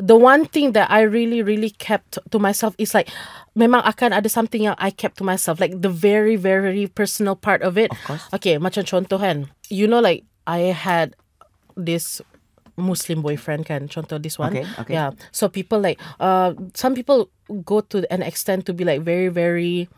the 0.00 0.16
one 0.16 0.46
thing 0.46 0.72
that 0.72 0.90
I 0.90 1.02
really, 1.02 1.42
really 1.42 1.70
kept 1.70 2.16
to 2.30 2.38
myself 2.38 2.74
is 2.78 2.94
like 2.94 3.12
memang 3.52 3.84
akan 3.84 4.16
ada 4.16 4.28
something 4.28 4.62
yang 4.62 4.78
I 4.78 4.88
kept 4.90 5.18
to 5.18 5.24
myself. 5.24 5.60
Like 5.60 5.84
the 5.84 5.92
very, 5.92 6.36
very 6.36 6.86
personal 6.86 7.36
part 7.36 7.60
of 7.60 7.76
it. 7.76 7.92
Of 7.92 8.00
course. 8.06 8.24
Okay, 8.32 8.56
macam 8.56 8.86
contoh 8.88 9.20
kan. 9.20 9.52
You 9.68 9.84
know 9.84 10.00
like 10.00 10.24
I 10.46 10.72
had 10.72 11.12
this 11.76 12.22
Muslim 12.80 13.22
boyfriend 13.22 13.66
kan 13.68 13.86
contoh 13.86 14.20
this 14.20 14.38
one. 14.38 14.56
Okay, 14.56 14.64
okay. 14.80 14.94
yeah. 14.94 15.12
So 15.30 15.48
people 15.48 15.80
like 15.80 16.00
uh 16.18 16.54
some 16.74 16.94
people 16.94 17.30
go 17.64 17.80
to 17.92 18.04
an 18.12 18.22
extent 18.22 18.66
to 18.66 18.72
be 18.72 18.84
like 18.84 19.02
very 19.02 19.28
very 19.28 19.88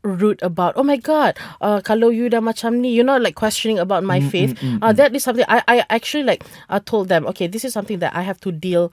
rude 0.00 0.40
about 0.40 0.72
oh 0.80 0.82
my 0.82 0.96
god 0.96 1.36
uh 1.60 1.76
kalau 1.84 2.08
you 2.08 2.32
dah 2.32 2.40
macam 2.40 2.80
ni 2.80 2.88
you 2.88 3.04
know 3.04 3.20
like 3.20 3.36
questioning 3.36 3.76
about 3.76 4.00
my 4.00 4.16
faith. 4.32 4.56
uh 4.80 4.92
that 4.96 5.12
is 5.12 5.20
something 5.20 5.44
I 5.44 5.60
I 5.68 5.76
actually 5.92 6.24
like 6.24 6.40
I 6.72 6.80
told 6.80 7.12
them 7.12 7.28
okay 7.28 7.44
this 7.46 7.68
is 7.68 7.76
something 7.76 8.00
that 8.00 8.16
I 8.16 8.24
have 8.24 8.40
to 8.48 8.50
deal 8.52 8.88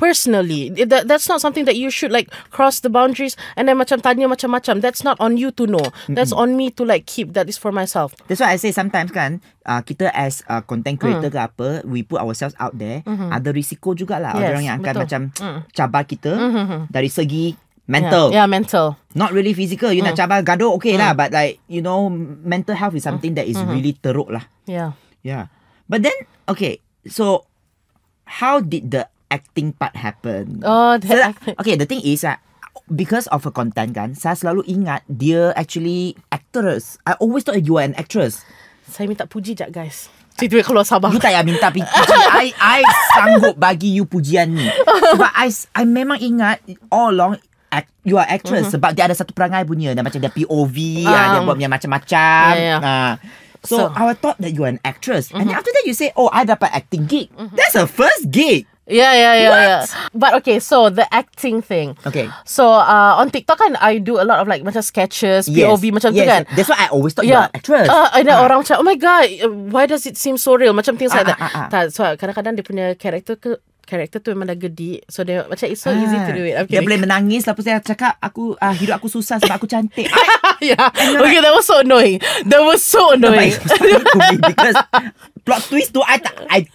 personally. 0.00 0.72
That, 0.72 1.04
that's 1.04 1.28
not 1.28 1.44
something 1.44 1.68
that 1.68 1.76
you 1.76 1.92
should 1.92 2.08
like 2.08 2.32
cross 2.48 2.80
the 2.80 2.88
boundaries 2.88 3.36
and 3.54 3.68
then 3.68 3.76
macam 3.76 4.00
tanya 4.00 4.24
macam-macam. 4.24 4.80
That's 4.80 5.04
not 5.04 5.20
on 5.20 5.36
you 5.36 5.52
to 5.60 5.68
know. 5.68 5.92
That's 6.08 6.32
on 6.32 6.56
me 6.56 6.72
to 6.80 6.88
like 6.88 7.04
keep 7.04 7.36
that 7.36 7.52
is 7.52 7.60
for 7.60 7.68
myself. 7.68 8.16
That's 8.24 8.40
why 8.40 8.56
I 8.56 8.58
say 8.58 8.72
sometimes 8.72 9.12
kan 9.12 9.44
uh, 9.68 9.84
kita 9.84 10.08
as 10.16 10.40
uh, 10.48 10.64
content 10.64 10.96
mm. 10.96 11.02
creator 11.04 11.28
ke 11.28 11.36
apa 11.36 11.68
we 11.84 12.00
put 12.00 12.24
ourselves 12.24 12.56
out 12.56 12.72
there. 12.80 13.04
Mm-hmm. 13.04 13.28
Ada 13.28 13.52
risiko 13.52 13.92
jugalah 13.92 14.32
ada 14.32 14.40
Yes, 14.40 14.50
orang 14.56 14.64
yang 14.64 14.76
akan 14.80 14.94
betul. 14.96 15.02
macam 15.04 15.20
mm. 15.36 15.58
cabar 15.76 16.02
kita 16.08 16.32
mm-hmm. 16.32 16.80
dari 16.88 17.10
segi 17.12 17.52
mental. 17.84 18.32
Yeah, 18.32 18.42
yeah 18.42 18.46
mental. 18.48 18.96
Not 19.12 19.36
really 19.36 19.52
physical. 19.52 19.92
You 19.92 20.00
nak 20.00 20.16
mm. 20.16 20.20
cabar 20.24 20.40
gaduh 20.40 20.72
okay 20.80 20.96
lah. 20.96 21.12
But 21.12 21.36
like 21.36 21.60
you 21.68 21.84
know 21.84 22.08
mental 22.40 22.72
health 22.72 22.96
is 22.96 23.04
something 23.04 23.36
that 23.36 23.44
is 23.44 23.60
mm-hmm. 23.60 23.76
really 23.76 23.92
teruk 24.00 24.32
lah. 24.32 24.48
Yeah. 24.64 24.96
Yeah. 25.20 25.52
But 25.92 26.08
then 26.08 26.16
okay. 26.48 26.80
So 27.04 27.44
how 28.24 28.64
did 28.64 28.94
the 28.94 29.04
acting 29.30 29.72
part 29.72 29.94
happen 29.94 30.60
Oh, 30.60 30.98
the 30.98 31.06
So, 31.06 31.16
acting- 31.16 31.56
okay 31.56 31.74
the 31.74 31.86
thing 31.86 32.02
is 32.02 32.22
uh, 32.22 32.36
because 32.86 33.30
of 33.30 33.42
her 33.42 33.54
content 33.54 33.94
kan 33.94 34.12
saya 34.12 34.34
selalu 34.34 34.66
ingat 34.66 35.06
dia 35.06 35.54
actually 35.54 36.18
actress 36.28 36.98
I 37.02 37.14
always 37.16 37.42
thought 37.42 37.58
you 37.58 37.78
were 37.78 37.86
an 37.86 37.94
actress 37.94 38.42
saya 38.84 39.06
minta 39.06 39.24
puji 39.24 39.54
jap 39.54 39.70
guys 39.70 40.10
Tiba-tiba 40.30 40.64
keluar 40.64 40.82
Sabah 40.82 41.12
You 41.12 41.20
tak 41.20 41.30
payah 41.30 41.44
minta 41.44 41.68
puji. 41.68 41.84
I, 42.32 42.48
I 42.56 42.80
sanggup 43.12 43.60
bagi 43.60 43.92
you 43.92 44.08
pujian 44.08 44.56
ni. 44.56 44.72
Sebab 44.72 45.28
I, 45.36 45.52
I 45.76 45.82
memang 45.84 46.16
ingat 46.16 46.64
all 46.88 47.12
along 47.12 47.36
act, 47.68 47.92
you 48.02 48.16
are 48.16 48.24
actress. 48.24 48.72
Mhm. 48.72 48.72
Sebab 48.72 48.90
dia 48.96 49.04
ada 49.04 49.12
satu 49.12 49.36
perangai 49.36 49.68
punya. 49.68 49.92
Dia 49.92 50.00
macam 50.00 50.16
dia 50.16 50.32
POV. 50.32 51.04
Ah. 51.04 51.12
ah, 51.12 51.24
dia 51.28 51.40
buat 51.44 51.60
punya 51.60 51.68
macam-macam. 51.68 52.50
Yeah, 52.56 52.72
yeah. 52.72 52.80
Ah. 52.80 53.12
So, 53.60 53.84
So- 53.84 53.88
Mhm. 53.92 54.00
I 54.00 54.14
thought 54.16 54.38
that 54.40 54.52
you 54.56 54.64
are 54.64 54.72
an 54.72 54.80
actress. 54.80 55.28
And 55.28 55.44
then 55.44 55.52
after 55.52 55.68
that 55.68 55.84
you 55.84 55.92
say, 55.92 56.08
oh, 56.16 56.32
I 56.32 56.48
dapat 56.48 56.72
acting 56.72 57.04
gig. 57.04 57.28
That's 57.52 57.76
a 57.76 57.84
first 57.84 58.32
gig. 58.32 58.64
Yeah, 58.90 59.14
yeah, 59.14 59.34
yeah, 59.36 59.48
What? 59.48 59.62
yeah. 59.62 59.80
But 60.12 60.30
okay, 60.42 60.58
so 60.58 60.90
the 60.90 61.06
acting 61.08 61.62
thing. 61.62 61.94
Okay. 62.02 62.26
So 62.42 62.66
uh, 62.66 63.14
on 63.16 63.30
TikTok 63.30 63.56
kan 63.56 63.78
I 63.78 63.96
do 63.96 64.18
a 64.18 64.26
lot 64.26 64.42
of 64.42 64.46
like 64.46 64.60
macam 64.60 64.82
sketches, 64.82 65.46
POV 65.46 65.94
macam 65.94 66.10
tu 66.10 66.18
yes. 66.18 66.26
kan. 66.26 66.42
That's 66.52 66.66
why 66.66 66.78
I 66.80 66.88
always 66.90 67.14
thought 67.14 67.24
you 67.24 67.32
Yeah. 67.32 67.46
an 67.46 67.54
actress. 67.54 67.86
Uh, 67.86 68.10
and 68.12 68.26
then 68.26 68.34
Ah. 68.34 68.44
orang 68.44 68.60
macam, 68.60 68.76
oh 68.76 68.84
my 68.84 68.98
god, 68.98 69.30
uh, 69.38 69.50
why 69.70 69.86
does 69.86 70.02
it 70.04 70.18
seem 70.18 70.34
so 70.34 70.58
real? 70.58 70.74
Macam 70.74 70.98
things 70.98 71.14
like 71.14 71.24
Ah, 71.24 71.30
that. 71.30 71.38
ah, 71.38 71.46
ah, 71.46 71.54
ah. 71.54 71.68
Tak, 71.70 71.82
so 71.94 72.02
kadang-kadang 72.18 72.58
dia 72.58 72.64
punya 72.66 72.86
karakter 72.98 73.38
ke 73.38 73.54
karakter 73.82 74.22
tu 74.22 74.30
memang 74.30 74.46
dah 74.46 74.54
gede. 74.54 75.02
So 75.06 75.22
dia 75.22 75.42
macam 75.46 75.66
it's 75.66 75.82
so 75.82 75.90
easy 75.90 76.14
to 76.14 76.30
do 76.30 76.42
it. 76.42 76.54
I'm 76.54 76.66
Dia 76.66 76.78
kidding. 76.78 76.86
boleh 76.86 76.98
menangis 77.02 77.42
Lepas 77.42 77.66
saya 77.66 77.82
cakap 77.82 78.14
Aku 78.22 78.54
ah, 78.56 78.70
Hidup 78.70 79.02
aku 79.02 79.10
susah 79.10 79.42
Sebab 79.42 79.58
aku 79.58 79.66
cantik 79.66 80.06
yeah. 80.62 80.86
Okay, 80.94 81.42
that 81.42 81.50
was 81.50 81.66
so 81.66 81.82
annoying. 81.82 82.22
That 82.46 82.62
was 82.62 82.86
so 82.86 83.18
annoying. 83.18 83.50
Because 84.38 84.78
plot 85.42 85.66
twist 85.66 85.90
tu 85.90 86.06
I 86.06 86.22
tak 86.22 86.38
I 86.46 86.70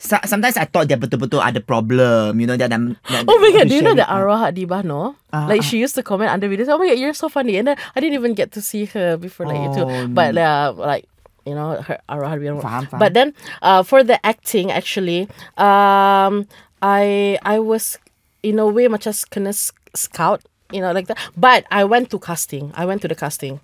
so- 0.00 0.24
sometimes 0.24 0.56
I 0.56 0.64
thought 0.64 0.88
dia 0.88 0.96
betul-betul 0.96 1.38
ada 1.38 1.60
problem 1.60 2.40
you 2.40 2.48
know 2.48 2.56
dia 2.56 2.66
ada 2.66 2.80
Oh 3.28 3.38
my 3.38 3.50
god, 3.52 3.68
do 3.68 3.76
you 3.76 3.84
know 3.84 3.92
that 3.94 4.08
Arwah 4.08 4.48
Adibah 4.48 4.80
no? 4.82 5.14
Ah, 5.30 5.44
like 5.46 5.60
she 5.60 5.76
used 5.76 5.92
to 5.94 6.02
comment 6.02 6.32
under 6.32 6.48
videos, 6.48 6.72
oh 6.72 6.80
my 6.80 6.88
god, 6.88 6.96
you're 6.98 7.12
so 7.14 7.28
funny. 7.28 7.54
And 7.54 7.68
then 7.68 7.76
I 7.94 8.00
didn't 8.00 8.16
even 8.16 8.32
get 8.32 8.50
to 8.56 8.60
see 8.64 8.88
her 8.96 9.14
before 9.14 9.44
like 9.46 9.60
you 9.60 9.70
too. 9.70 9.84
Oh, 9.86 10.08
But 10.10 10.34
uh, 10.34 10.72
like 10.74 11.04
you 11.44 11.52
know, 11.54 11.78
her 11.84 12.00
Arwah 12.08 12.34
Adibah. 12.34 12.64
Faham, 12.64 12.84
faham. 12.88 12.98
But 12.98 13.12
then 13.12 13.28
uh, 13.62 13.84
for 13.84 14.00
the 14.02 14.16
acting 14.24 14.72
actually, 14.72 15.28
um 15.60 16.48
I 16.80 17.36
I 17.44 17.60
was 17.60 18.00
in 18.42 18.56
a 18.58 18.66
way 18.66 18.88
macam 18.88 19.12
kena 19.28 19.52
s- 19.52 19.70
scout, 19.92 20.40
you 20.72 20.80
know, 20.80 20.90
like 20.96 21.06
that. 21.12 21.20
But 21.36 21.68
I 21.70 21.84
went 21.84 22.08
to 22.10 22.18
casting. 22.18 22.72
I 22.74 22.88
went 22.88 23.04
to 23.04 23.08
the 23.08 23.14
casting. 23.18 23.60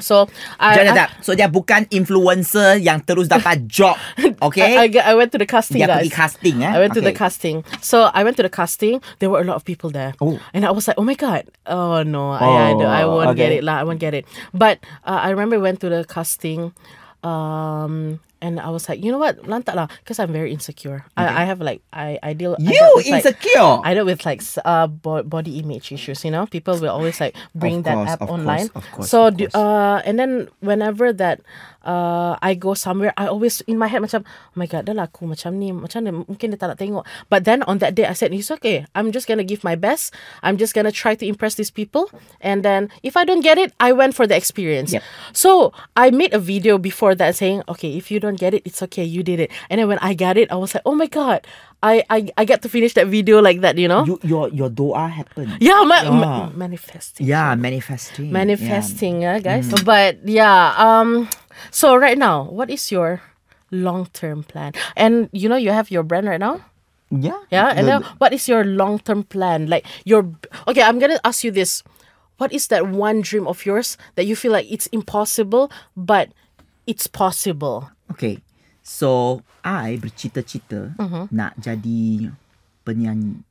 So 0.00 0.26
I, 0.58 0.86
I, 0.88 0.94
jap. 0.94 1.08
So 1.20 1.34
dia 1.34 1.50
bukan 1.50 1.86
influencer 1.90 2.78
yang 2.78 3.02
terus 3.02 3.26
dapat 3.28 3.66
job. 3.70 3.98
Okay? 4.42 4.78
I, 4.78 4.86
I, 4.88 5.12
I 5.12 5.14
went 5.18 5.30
to 5.34 5.38
the 5.38 5.46
casting. 5.48 5.78
dia 5.82 5.86
guys. 5.90 6.06
pergi 6.06 6.12
casting 6.14 6.56
eh. 6.62 6.70
I 6.72 6.78
went 6.78 6.94
to 6.94 7.02
the 7.02 7.10
Okay. 7.10 7.18
casting. 7.24 7.56
So 7.80 8.12
I 8.12 8.22
went 8.22 8.36
to 8.38 8.44
the 8.44 8.52
casting. 8.52 9.00
There 9.18 9.30
were 9.32 9.40
a 9.40 9.46
lot 9.48 9.56
of 9.56 9.64
people 9.64 9.90
there. 9.90 10.14
Oh. 10.20 10.38
And 10.52 10.62
I 10.64 10.70
was 10.70 10.86
like, 10.86 10.98
oh 11.00 11.06
my 11.06 11.16
God. 11.16 11.48
Oh 11.66 12.02
no. 12.06 12.30
I, 12.36 12.70
I, 12.70 12.70
don't- 12.76 12.86
I 12.86 13.04
won't 13.06 13.36
get 13.36 13.50
okay. 13.50 13.58
it. 13.58 13.64
lah. 13.64 13.80
I 13.80 13.84
won't 13.84 14.00
get 14.00 14.14
it. 14.14 14.24
But 14.54 14.78
uh, 15.08 15.20
I 15.24 15.30
remember 15.30 15.56
I 15.56 15.62
went 15.64 15.80
to 15.82 15.88
the 15.88 16.04
casting. 16.06 16.72
Um, 17.24 18.20
and 18.40 18.60
I 18.60 18.70
was 18.70 18.88
like, 18.88 19.02
you 19.02 19.10
know 19.10 19.18
what, 19.18 19.42
lantak 19.44 19.74
lah, 19.74 19.86
because 20.04 20.18
I'm 20.18 20.32
very 20.32 20.52
insecure. 20.52 21.04
I, 21.16 21.42
I 21.42 21.44
have 21.44 21.60
like 21.60 21.82
I 21.92 22.18
I 22.22 22.32
deal. 22.34 22.54
I 22.58 22.62
You 22.62 22.72
dealt 22.78 22.96
with, 22.96 23.06
like- 23.10 23.24
insecure? 23.26 23.80
I 23.84 23.94
deal 23.94 24.04
with 24.06 24.22
like 24.24 24.42
uh 24.64 24.86
bo- 24.86 25.22
body 25.26 25.58
image 25.58 25.90
issues. 25.92 26.24
You 26.24 26.30
know, 26.30 26.46
people 26.46 26.78
will 26.78 26.90
always 26.94 27.20
like 27.20 27.34
bring 27.54 27.82
Of 27.82 27.84
that 27.90 27.94
course, 27.98 28.10
up 28.10 28.18
course, 28.20 28.30
online. 28.30 28.66
of 28.74 28.84
course, 28.92 29.08
so 29.10 29.30
do- 29.30 29.50
uh, 29.54 30.02
and 30.06 30.18
then 30.18 30.48
whenever 30.60 31.12
that 31.12 31.40
uh 31.88 32.36
I 32.44 32.52
go 32.52 32.76
somewhere, 32.76 33.16
I 33.16 33.32
always 33.32 33.64
in 33.64 33.80
my 33.80 33.88
head 33.88 34.04
macam, 34.04 34.28
oh 34.28 34.56
my 34.60 34.68
god, 34.68 34.84
dah 34.84 34.92
lah 34.92 35.08
aku 35.08 35.24
macam 35.24 35.56
ni, 35.56 35.72
macam 35.72 36.04
ni, 36.04 36.12
mungkin 36.12 36.52
dia 36.52 36.60
tak 36.60 36.76
nak 36.76 36.78
tengok. 36.78 37.08
But 37.32 37.48
then 37.48 37.64
on 37.64 37.80
that 37.80 37.96
day, 37.96 38.04
I 38.04 38.12
said, 38.12 38.36
it's 38.36 38.52
okay. 38.60 38.84
I'm 38.92 39.08
just 39.08 39.24
gonna 39.24 39.46
give 39.46 39.64
my 39.64 39.72
best. 39.72 40.12
I'm 40.44 40.60
just 40.60 40.76
gonna 40.76 40.92
try 40.92 41.16
to 41.16 41.24
impress 41.24 41.56
these 41.56 41.72
people. 41.72 42.12
And 42.44 42.60
then 42.60 42.92
if 43.00 43.16
I 43.16 43.24
don't 43.24 43.40
get 43.40 43.56
it, 43.56 43.72
I 43.80 43.96
went 43.96 44.12
for 44.12 44.28
the 44.28 44.36
experience. 44.36 44.92
Yep. 44.92 45.00
So 45.32 45.72
I 45.96 46.12
made 46.12 46.36
a 46.36 46.38
video 46.42 46.76
before 46.76 47.16
that 47.16 47.32
saying, 47.40 47.64
okay, 47.72 47.96
if 47.96 48.12
you 48.12 48.20
don't 48.20 48.36
get 48.36 48.52
it, 48.52 48.68
it's 48.68 48.84
okay, 48.92 49.02
you 49.08 49.24
did 49.24 49.40
it. 49.40 49.48
And 49.72 49.80
then 49.80 49.88
when 49.88 49.98
I 50.04 50.12
got 50.12 50.36
it, 50.36 50.52
I 50.52 50.60
was 50.60 50.76
like, 50.76 50.84
oh 50.84 50.92
my 50.94 51.08
god, 51.08 51.48
I 51.80 52.02
I, 52.10 52.28
I 52.36 52.44
get 52.44 52.60
to 52.66 52.68
finish 52.68 52.92
that 52.98 53.06
video 53.06 53.38
like 53.40 53.62
that, 53.62 53.78
you 53.78 53.86
know? 53.88 54.02
You, 54.04 54.18
your 54.26 54.50
your 54.52 54.68
doa 54.68 55.08
happened. 55.08 55.56
yeah, 55.62 55.80
ma- 55.86 56.02
Yeah. 56.04 56.10
ma- 56.12 56.50
manifesting. 56.52 57.24
Yeah, 57.24 57.54
manifesting. 57.54 58.28
Manifesting, 58.34 59.22
yeah, 59.22 59.38
guys. 59.38 59.70
But 59.86 60.18
yeah, 60.26 60.74
um, 60.74 61.30
so 61.70 61.96
right 61.96 62.18
now, 62.18 62.44
what 62.50 62.70
is 62.70 62.90
your 62.90 63.20
long 63.70 64.06
term 64.12 64.42
plan? 64.44 64.72
And 64.96 65.28
you 65.32 65.48
know, 65.48 65.56
you 65.60 65.70
have 65.70 65.90
your 65.90 66.02
brand 66.02 66.28
right 66.28 66.40
now. 66.40 66.64
Yeah. 67.10 67.40
Yeah, 67.48 67.72
and 67.72 67.88
The- 67.88 68.00
then 68.00 68.00
what 68.20 68.32
is 68.32 68.48
your 68.48 68.64
long 68.64 68.98
term 69.00 69.24
plan? 69.24 69.66
Like 69.68 69.86
your 70.04 70.28
okay, 70.68 70.82
I'm 70.84 70.98
gonna 71.00 71.20
ask 71.24 71.42
you 71.44 71.50
this: 71.50 71.80
What 72.36 72.52
is 72.52 72.68
that 72.68 72.86
one 72.92 73.20
dream 73.24 73.48
of 73.48 73.64
yours 73.64 73.96
that 74.14 74.26
you 74.28 74.36
feel 74.36 74.52
like 74.52 74.68
it's 74.70 74.86
impossible, 74.92 75.72
but 75.96 76.30
it's 76.86 77.06
possible? 77.08 77.90
Okay. 78.12 78.44
So, 78.84 79.42
I 79.64 80.00
bercita-cita 80.00 80.96
Mm-hmm. 80.96 81.24
nak 81.28 81.60
jadi 81.60 82.32
penyanyi. 82.88 83.44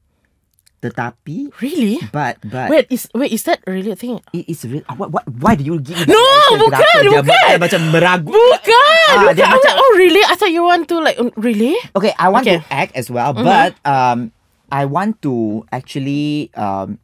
Tetapi, 0.78 1.50
Really? 1.58 1.98
but, 2.14 2.38
but, 2.46 2.70
Wait, 2.70 2.86
is 2.94 3.10
wait 3.18 3.34
is 3.34 3.42
that 3.50 3.66
really 3.66 3.90
a 3.90 3.98
thing? 3.98 4.22
it 4.30 4.46
is 4.46 4.62
real. 4.62 4.86
What, 4.94 5.10
what, 5.10 5.26
why 5.42 5.58
do 5.58 5.66
you 5.66 5.82
give 5.82 5.98
me 5.98 6.06
that 6.06 6.14
No, 6.14 6.22
bukan, 6.62 6.78
Kenapa 6.78 7.02
dia 7.02 7.10
bukan. 7.10 7.26
macam- 7.26 7.62
macam 7.66 7.82
meragu? 7.90 8.30
Bukan, 8.30 9.06
Ah, 9.10 9.18
bukan. 9.26 9.34
dia 9.34 9.46
I'm 9.50 9.58
macam- 9.58 9.74
like, 9.74 9.82
oh 9.82 9.92
really? 9.98 10.22
I 10.22 10.34
thought 10.38 10.54
you 10.54 10.62
want 10.62 10.86
to 10.86 10.96
like 11.02 11.18
um, 11.18 11.34
really? 11.34 11.74
Okay, 11.98 12.14
I 12.14 12.30
want 12.30 12.46
Okay. 12.46 12.62
to 12.62 12.70
act 12.70 12.94
as 12.94 13.10
well, 13.10 13.34
Mm-hmm. 13.34 13.42
but 13.44 13.74
um, 13.84 14.30
I 14.70 14.86
want 14.86 15.18
to 15.26 15.66
actually 15.74 16.54
um, 16.54 17.02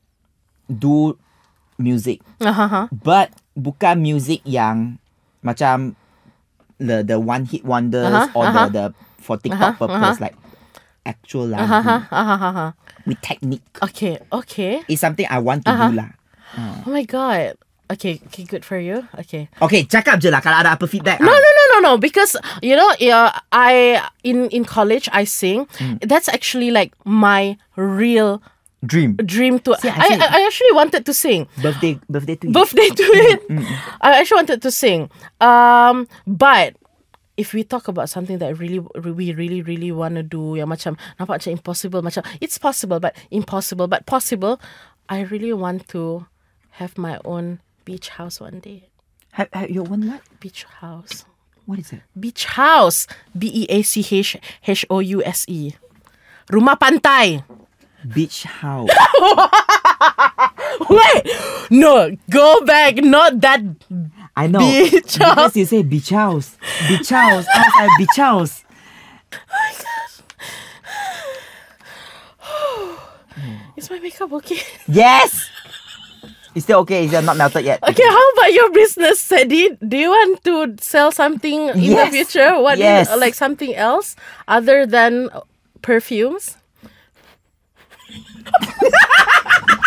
do 0.69 1.17
music. 1.81 2.21
Uh-huh. 2.45 2.85
But 2.93 3.33
bukan 3.57 4.05
music 4.05 4.45
yang 4.45 5.01
macam 5.41 5.97
the 6.77 7.01
the 7.01 7.17
one 7.17 7.49
hit 7.49 7.65
wonders 7.65 8.05
Uh-huh, 8.05 8.37
or 8.37 8.45
uh-huh. 8.45 8.69
the 8.69 8.93
the 8.93 9.17
for 9.17 9.41
TikTok 9.41 9.75
Uh-huh, 9.75 9.89
purpose 9.89 10.21
uh-huh. 10.21 10.25
like 10.29 10.35
actual 11.05 11.51
lagu 11.51 11.67
Uh-huh, 11.67 12.01
uh-huh, 12.07 12.39
uh-huh. 12.47 12.71
with 13.05 13.19
technique. 13.21 13.63
Okay, 13.83 14.19
okay. 14.31 14.83
It's 14.87 15.01
something 15.03 15.27
I 15.29 15.39
want 15.39 15.65
to 15.67 15.71
Uh-huh. 15.71 15.89
do 15.91 15.99
lah. 15.99 16.09
Oh 16.85 16.91
my 16.91 17.03
god. 17.03 17.57
Okay, 17.91 18.21
okay, 18.31 18.43
good 18.47 18.63
for 18.65 18.79
you. 18.79 19.05
Okay. 19.19 19.51
Okay, 19.61 19.83
cakap 19.85 20.17
je 20.23 20.31
lah 20.31 20.39
kalau 20.41 20.63
ada 20.63 20.73
apa 20.73 20.87
feedback. 20.87 21.19
No, 21.19 21.29
ah. 21.29 21.35
no, 21.35 21.49
no, 21.51 21.63
no, 21.69 21.77
no. 21.83 21.93
Because 21.99 22.33
you 22.63 22.73
know, 22.73 22.89
yeah, 22.97 23.29
I 23.51 24.01
in 24.23 24.49
in 24.49 24.63
college 24.65 25.05
I 25.13 25.27
sing. 25.27 25.67
Hmm. 25.77 25.99
That's 26.01 26.25
actually 26.31 26.71
like 26.71 26.95
my 27.05 27.59
real 27.75 28.41
Dream. 28.83 29.15
dream 29.23 29.59
to. 29.63 29.75
See, 29.79 29.87
I 29.87 29.95
I. 29.95 30.07
I 30.19 30.27
I 30.27 30.39
actually 30.47 30.73
wanted 30.75 31.05
to 31.07 31.13
sing. 31.15 31.47
Birthday, 31.63 31.95
birthday 32.11 32.35
to 32.39 32.45
you. 32.49 32.55
Birthday 32.55 32.89
to 32.91 33.05
it. 33.31 33.39
I 34.03 34.19
actually 34.19 34.43
wanted 34.43 34.59
to 34.63 34.71
sing. 34.75 35.07
Um, 35.39 36.07
but 36.27 36.75
if 37.37 37.53
we 37.53 37.63
talk 37.63 37.87
about 37.87 38.09
something 38.09 38.37
that 38.37 38.59
really 38.59 38.79
we 38.79 39.33
really 39.33 39.61
really 39.61 39.91
want 39.91 40.15
to 40.15 40.23
do, 40.23 40.55
yang 40.55 40.69
macam 40.69 40.97
nampak 41.17 41.41
macam 41.41 41.51
impossible, 41.51 42.01
macam 42.01 42.25
it's 42.41 42.57
possible 42.57 42.99
but 42.99 43.15
impossible 43.31 43.87
but 43.87 44.05
possible. 44.05 44.61
I 45.09 45.27
really 45.27 45.51
want 45.51 45.89
to 45.91 46.25
have 46.79 46.97
my 46.97 47.19
own 47.25 47.59
beach 47.83 48.15
house 48.15 48.39
one 48.39 48.63
day. 48.63 48.93
have, 49.33 49.49
have 49.53 49.69
your 49.69 49.83
one 49.83 50.07
what? 50.07 50.21
Beach 50.39 50.65
house. 50.79 51.25
What 51.65 51.79
is 51.79 51.93
it? 51.93 52.01
Beach 52.17 52.45
house. 52.45 53.07
B 53.37 53.49
E 53.53 53.65
A 53.69 53.81
C 53.81 54.05
H 54.09 54.37
H 54.65 54.85
O 54.89 54.99
U 54.99 55.23
S 55.23 55.45
E. 55.47 55.73
Rumah 56.51 56.77
pantai. 56.77 57.43
Beach 58.13 58.43
house. 58.43 58.89
Wait. 60.89 61.23
No, 61.71 62.15
go 62.29 62.61
back. 62.65 62.97
Not 62.97 63.39
that. 63.41 63.61
I 64.35 64.47
know. 64.47 64.59
Beach 64.59 65.13
because 65.17 65.55
you 65.55 65.65
say 65.65 65.83
beach 65.83 66.09
house. 66.09 66.57
Beach 66.87 67.09
house. 67.09 67.45
Like, 67.47 67.89
beach 67.97 68.17
house. 68.17 68.63
Is 73.77 73.89
my 73.89 73.99
makeup 73.99 74.31
okay? 74.33 74.59
Yes. 74.87 75.49
It's 76.55 76.65
still 76.65 76.79
okay. 76.81 77.03
It's 77.03 77.09
still 77.11 77.23
not 77.23 77.37
melted 77.37 77.65
yet. 77.65 77.81
Okay, 77.81 78.03
how 78.07 78.29
about 78.31 78.53
your 78.53 78.71
business, 78.71 79.27
Ceddy? 79.27 79.75
Do 79.87 79.97
you 79.97 80.09
want 80.09 80.43
to 80.43 80.75
sell 80.79 81.11
something 81.11 81.69
in 81.69 81.79
Yes. 81.81 82.11
the 82.11 82.17
future? 82.17 82.59
What 82.61 82.75
is- 82.77 82.79
Yes. 83.09 83.17
like 83.17 83.33
something 83.33 83.73
else 83.75 84.15
other 84.47 84.85
than 84.85 85.29
perfumes? 85.81 86.57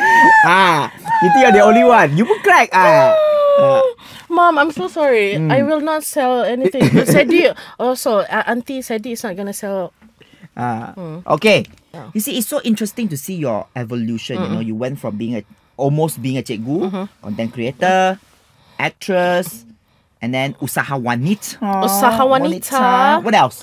Ah, 0.44 0.92
you 1.22 1.28
think 1.32 1.42
you're 1.44 1.52
the 1.56 1.64
only 1.64 1.84
one. 1.84 2.16
You 2.16 2.26
crack. 2.42 2.68
Ah. 2.72 3.14
Ah. 3.58 3.82
Mom, 4.28 4.58
I'm 4.58 4.72
so 4.72 4.88
sorry. 4.88 5.36
I 5.36 5.60
Hmm. 5.62 5.66
will 5.68 5.80
not 5.80 6.02
sell 6.02 6.42
anything. 6.42 6.82
Ceddy 7.06 7.54
also, 7.78 8.26
uh, 8.26 8.42
Auntie 8.46 8.80
Ceddy 8.82 9.12
is 9.14 9.22
not 9.22 9.36
gonna 9.36 9.52
sell. 9.54 9.92
Ah. 10.56 10.92
Hmm. 10.94 11.18
Okay. 11.26 11.64
You 12.12 12.18
see, 12.20 12.34
it's 12.36 12.50
so 12.50 12.58
interesting 12.66 13.06
to 13.08 13.16
see 13.16 13.38
your 13.38 13.66
evolution. 13.78 14.42
You 14.42 14.48
know, 14.50 14.58
you 14.60 14.74
went 14.74 14.98
from 14.98 15.14
being 15.16 15.36
a 15.38 15.44
almost 15.78 16.18
being 16.22 16.38
a 16.38 16.42
cikgu, 16.42 16.90
Mm-hmm. 16.90 17.04
content 17.22 17.50
creator, 17.54 18.18
actress, 18.78 19.62
and 20.18 20.34
then 20.34 20.54
usaha 20.58 20.98
wanita. 20.98 21.62
Usaha 21.62 22.22
wanita. 22.26 23.22
What 23.22 23.34
else? 23.34 23.62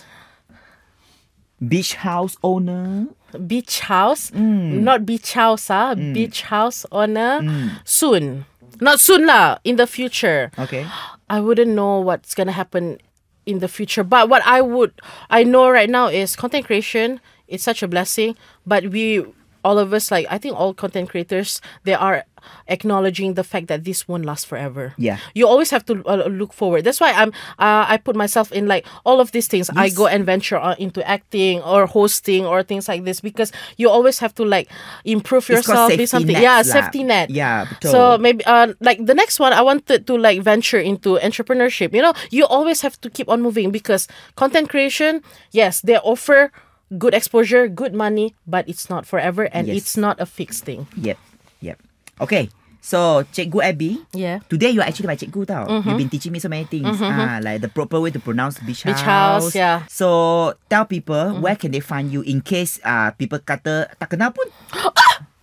Beach 1.59 1.95
house 1.95 2.37
owner. 2.43 3.07
Beach 3.47 3.79
house, 3.81 4.29
Hmm. 4.31 4.83
not 4.83 5.05
beach 5.05 5.33
house, 5.33 5.69
ah, 5.69 5.95
beach 5.95 6.43
house 6.49 6.85
owner 6.91 7.41
soon. 7.85 8.45
Not 8.81 8.99
soon 8.99 9.25
lah, 9.27 9.57
in 9.63 9.75
the 9.75 9.85
future. 9.85 10.49
Okay. 10.57 10.85
I 11.29 11.39
wouldn't 11.39 11.71
know 11.71 11.99
what's 11.99 12.33
gonna 12.35 12.51
happen 12.51 12.97
in 13.45 13.59
the 13.59 13.67
future. 13.67 14.03
But 14.03 14.27
what 14.29 14.41
I 14.45 14.61
would 14.61 14.91
I 15.29 15.43
know 15.43 15.69
right 15.69 15.89
now 15.89 16.07
is 16.07 16.35
content 16.35 16.65
creation 16.65 17.19
is 17.47 17.61
such 17.63 17.83
a 17.83 17.87
blessing. 17.87 18.35
But 18.65 18.89
we 18.89 19.23
all 19.63 19.79
of 19.79 19.93
us 19.93 20.11
like 20.11 20.25
I 20.29 20.37
think 20.37 20.55
all 20.57 20.73
content 20.73 21.09
creators 21.09 21.61
they 21.83 21.93
are 21.93 22.25
acknowledging 22.67 23.35
the 23.35 23.43
fact 23.43 23.67
that 23.67 23.83
this 23.83 24.07
won't 24.07 24.25
last 24.25 24.47
forever. 24.47 24.93
Yeah. 24.97 25.17
You 25.33 25.47
always 25.47 25.69
have 25.71 25.85
to 25.85 26.03
uh, 26.05 26.25
look 26.27 26.53
forward. 26.53 26.83
That's 26.83 26.99
why 26.99 27.11
I'm 27.11 27.29
uh, 27.59 27.85
I 27.87 27.97
put 27.97 28.15
myself 28.15 28.51
in 28.51 28.67
like 28.67 28.85
all 29.05 29.19
of 29.19 29.31
these 29.31 29.47
things. 29.47 29.69
I 29.75 29.89
go 29.89 30.07
and 30.07 30.25
venture 30.25 30.57
on 30.57 30.75
into 30.77 31.07
acting 31.07 31.61
or 31.61 31.85
hosting 31.85 32.45
or 32.45 32.63
things 32.63 32.87
like 32.87 33.03
this 33.03 33.21
because 33.21 33.51
you 33.77 33.89
always 33.89 34.19
have 34.19 34.33
to 34.35 34.45
like 34.45 34.69
improve 35.05 35.49
yourself. 35.49 35.95
Be 35.95 36.05
something. 36.05 36.35
yeah, 36.35 36.61
safety 36.61 37.03
net. 37.03 37.29
Yeah, 37.29 37.65
betul. 37.65 37.91
So 37.91 38.17
maybe 38.17 38.43
uh 38.45 38.73
like 38.79 39.05
the 39.05 39.13
next 39.13 39.39
one 39.39 39.53
I 39.53 39.61
wanted 39.61 40.07
to 40.07 40.17
like 40.17 40.41
venture 40.41 40.79
into 40.79 41.17
entrepreneurship. 41.21 41.93
You 41.93 42.01
know, 42.01 42.13
you 42.31 42.45
always 42.45 42.81
have 42.81 42.99
to 43.01 43.09
keep 43.09 43.29
on 43.29 43.41
moving 43.41 43.71
because 43.71 44.07
content 44.35 44.69
creation, 44.69 45.21
yes, 45.51 45.81
they 45.81 45.97
offer 45.97 46.51
good 46.97 47.13
exposure, 47.13 47.67
good 47.67 47.93
money, 47.95 48.35
but 48.47 48.67
it's 48.67 48.89
not 48.89 49.05
forever 49.05 49.47
and 49.55 49.67
Yes. 49.67 49.77
it's 49.77 49.93
not 49.97 50.19
a 50.19 50.25
fixed 50.25 50.65
thing. 50.65 50.87
Yep. 50.97 51.17
Yep. 51.61 51.77
Okay. 52.19 52.49
So, 52.81 53.21
Cikgu 53.29 53.61
Abby. 53.61 54.01
Yeah. 54.11 54.41
Today 54.49 54.73
you're 54.73 54.81
actually 54.83 55.05
my 55.05 55.13
cikgu 55.15 55.45
tau. 55.45 55.69
You've 55.69 56.01
been 56.01 56.09
teaching 56.09 56.33
me 56.33 56.41
so 56.41 56.49
many 56.49 56.65
things. 56.65 56.97
Ah, 56.97 57.37
like 57.37 57.61
the 57.61 57.69
proper 57.69 58.01
way 58.01 58.09
to 58.09 58.17
pronounce 58.17 58.57
beach, 58.57 58.81
Beach 58.89 59.05
house, 59.05 59.53
yeah. 59.53 59.85
So 59.85 60.57
tell 60.65 60.89
people 60.89 61.37
where 61.45 61.53
can 61.53 61.69
they 61.69 61.79
find 61.79 62.09
you 62.09 62.25
in 62.25 62.41
case 62.41 62.81
uh, 62.81 63.13
people 63.13 63.37
kata 63.37 63.85
tak 64.01 64.09
kenal 64.09 64.33
pun. 64.33 64.49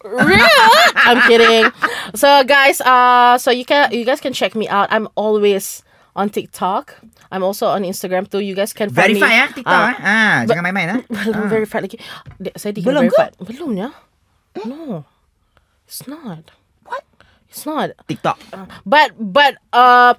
Real? 0.02 0.50
I'm 1.06 1.22
kidding. 1.30 1.70
So 2.18 2.42
guys, 2.42 2.82
uh 2.82 3.38
so 3.38 3.54
you 3.54 3.62
can 3.62 3.90
you 3.94 4.02
guys 4.02 4.18
can 4.18 4.34
check 4.34 4.58
me 4.58 4.66
out. 4.66 4.90
I'm 4.90 5.06
always 5.14 5.86
on 6.18 6.34
TikTok. 6.34 6.98
I'm 7.30 7.44
also 7.44 7.68
on 7.68 7.82
Instagram 7.84 8.28
too. 8.30 8.40
You 8.40 8.54
guys 8.54 8.72
can 8.72 8.88
find 8.90 9.16
Verify 9.16 9.28
me. 9.28 9.40
ah 9.40 9.48
TikTok 9.52 9.94
ah. 9.94 9.94
ah 10.00 10.36
jangan 10.48 10.62
main-main 10.64 10.88
ah. 10.88 11.00
Belum 11.28 11.46
verified 11.48 11.82
lagi. 11.84 11.98
Saya 12.56 12.72
di 12.72 12.80
Belum 12.80 13.08
ke? 13.12 13.24
Belum 13.44 13.70
ya? 13.76 13.90
No. 14.64 15.04
It's 15.84 16.04
not. 16.08 16.52
What? 16.88 17.04
It's 17.48 17.64
not. 17.68 17.92
TikTok. 18.08 18.40
But 18.88 19.12
but 19.16 19.60
uh 19.72 20.16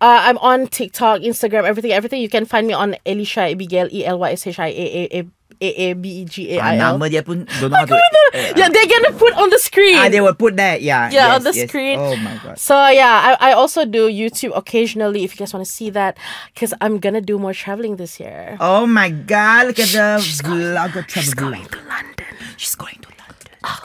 uh, 0.00 0.20
I'm 0.24 0.38
on 0.38 0.66
TikTok, 0.66 1.20
Instagram, 1.20 1.64
everything, 1.64 1.92
everything. 1.92 2.20
You 2.20 2.28
can 2.28 2.44
find 2.44 2.66
me 2.66 2.72
on 2.72 2.96
Elyshia 3.04 3.52
Abegail, 3.52 3.88
E 3.92 4.04
L 4.04 4.18
Y 4.18 4.32
S 4.32 4.46
H 4.46 4.58
I 4.58 4.68
A 4.68 5.08
A 5.12 5.20
A 5.60 5.68
A 5.68 5.92
B 5.92 6.22
E 6.22 6.24
G 6.24 6.56
A 6.56 6.60
Ah, 6.60 6.72
I 6.72 6.74
L. 6.80 6.96
nama 6.96 7.04
dia 7.12 7.20
pun 7.22 7.44
don't 7.60 7.68
know 7.68 7.76
how 7.76 7.84
to. 7.84 8.00
Yeah, 8.56 8.68
they're 8.72 8.88
gonna 8.88 9.12
put 9.12 9.36
on 9.36 9.50
the 9.52 9.58
screen. 9.60 10.00
Ah, 10.00 10.08
they 10.08 10.20
will 10.24 10.34
put 10.34 10.56
that. 10.56 10.80
Yeah. 10.80 11.12
Yeah, 11.12 11.28
yes, 11.28 11.36
on 11.36 11.42
the 11.44 11.52
yes. 11.52 11.68
screen. 11.68 11.96
Oh 12.00 12.16
my 12.16 12.40
god. 12.40 12.56
So 12.56 12.74
yeah, 12.88 13.36
I, 13.36 13.50
I 13.50 13.52
also 13.52 13.84
do 13.84 14.08
YouTube 14.08 14.56
occasionally 14.56 15.24
if 15.24 15.36
you 15.36 15.38
guys 15.44 15.52
want 15.52 15.66
to 15.66 15.70
see 15.70 15.90
that, 15.92 16.16
because 16.54 16.72
I'm 16.80 16.96
gonna 16.98 17.20
do 17.20 17.36
more 17.38 17.52
traveling 17.52 17.96
this 18.00 18.16
year. 18.18 18.56
Oh 18.60 18.86
my 18.86 19.10
god! 19.12 19.68
Look 19.68 19.78
at 19.78 19.92
the 19.92 20.16
travel 21.04 21.32
vlog. 21.34 21.70
to 21.70 21.78
London 21.84 22.34
She's 22.56 22.74
going 22.74 22.96
to 23.04 23.10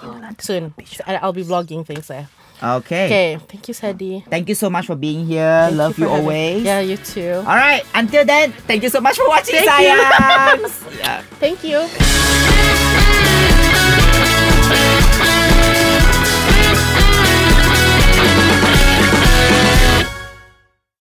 London. 0.08 0.36
soon. 0.40 0.74
I'll 1.08 1.34
be 1.34 1.44
vlogging 1.44 1.86
things 1.86 2.08
there. 2.08 2.28
Okay. 2.62 3.06
Okay. 3.06 3.38
Thank 3.48 3.68
you, 3.68 3.74
Ceddy. 3.74 4.24
Thank 4.30 4.50
you 4.50 4.56
so 4.56 4.70
much 4.70 4.88
for 4.88 4.96
being 4.96 5.26
here. 5.26 5.68
Thank 5.68 5.78
Love 5.78 5.98
you, 6.00 6.06
you 6.06 6.12
always. 6.12 6.64
Yeah, 6.64 6.80
you 6.80 6.98
too. 6.98 7.44
All 7.46 7.56
right. 7.56 7.84
Until 7.94 8.26
then, 8.26 8.52
thank 8.66 8.84
you 8.84 8.90
so 8.90 9.02
much 9.02 9.18
for 9.18 9.28
watching, 9.28 9.56
thank 9.56 9.70
Science. 9.70 10.84
You. 10.84 10.98
yeah. 11.00 11.22
Thank 11.40 11.64
you. 11.64 11.88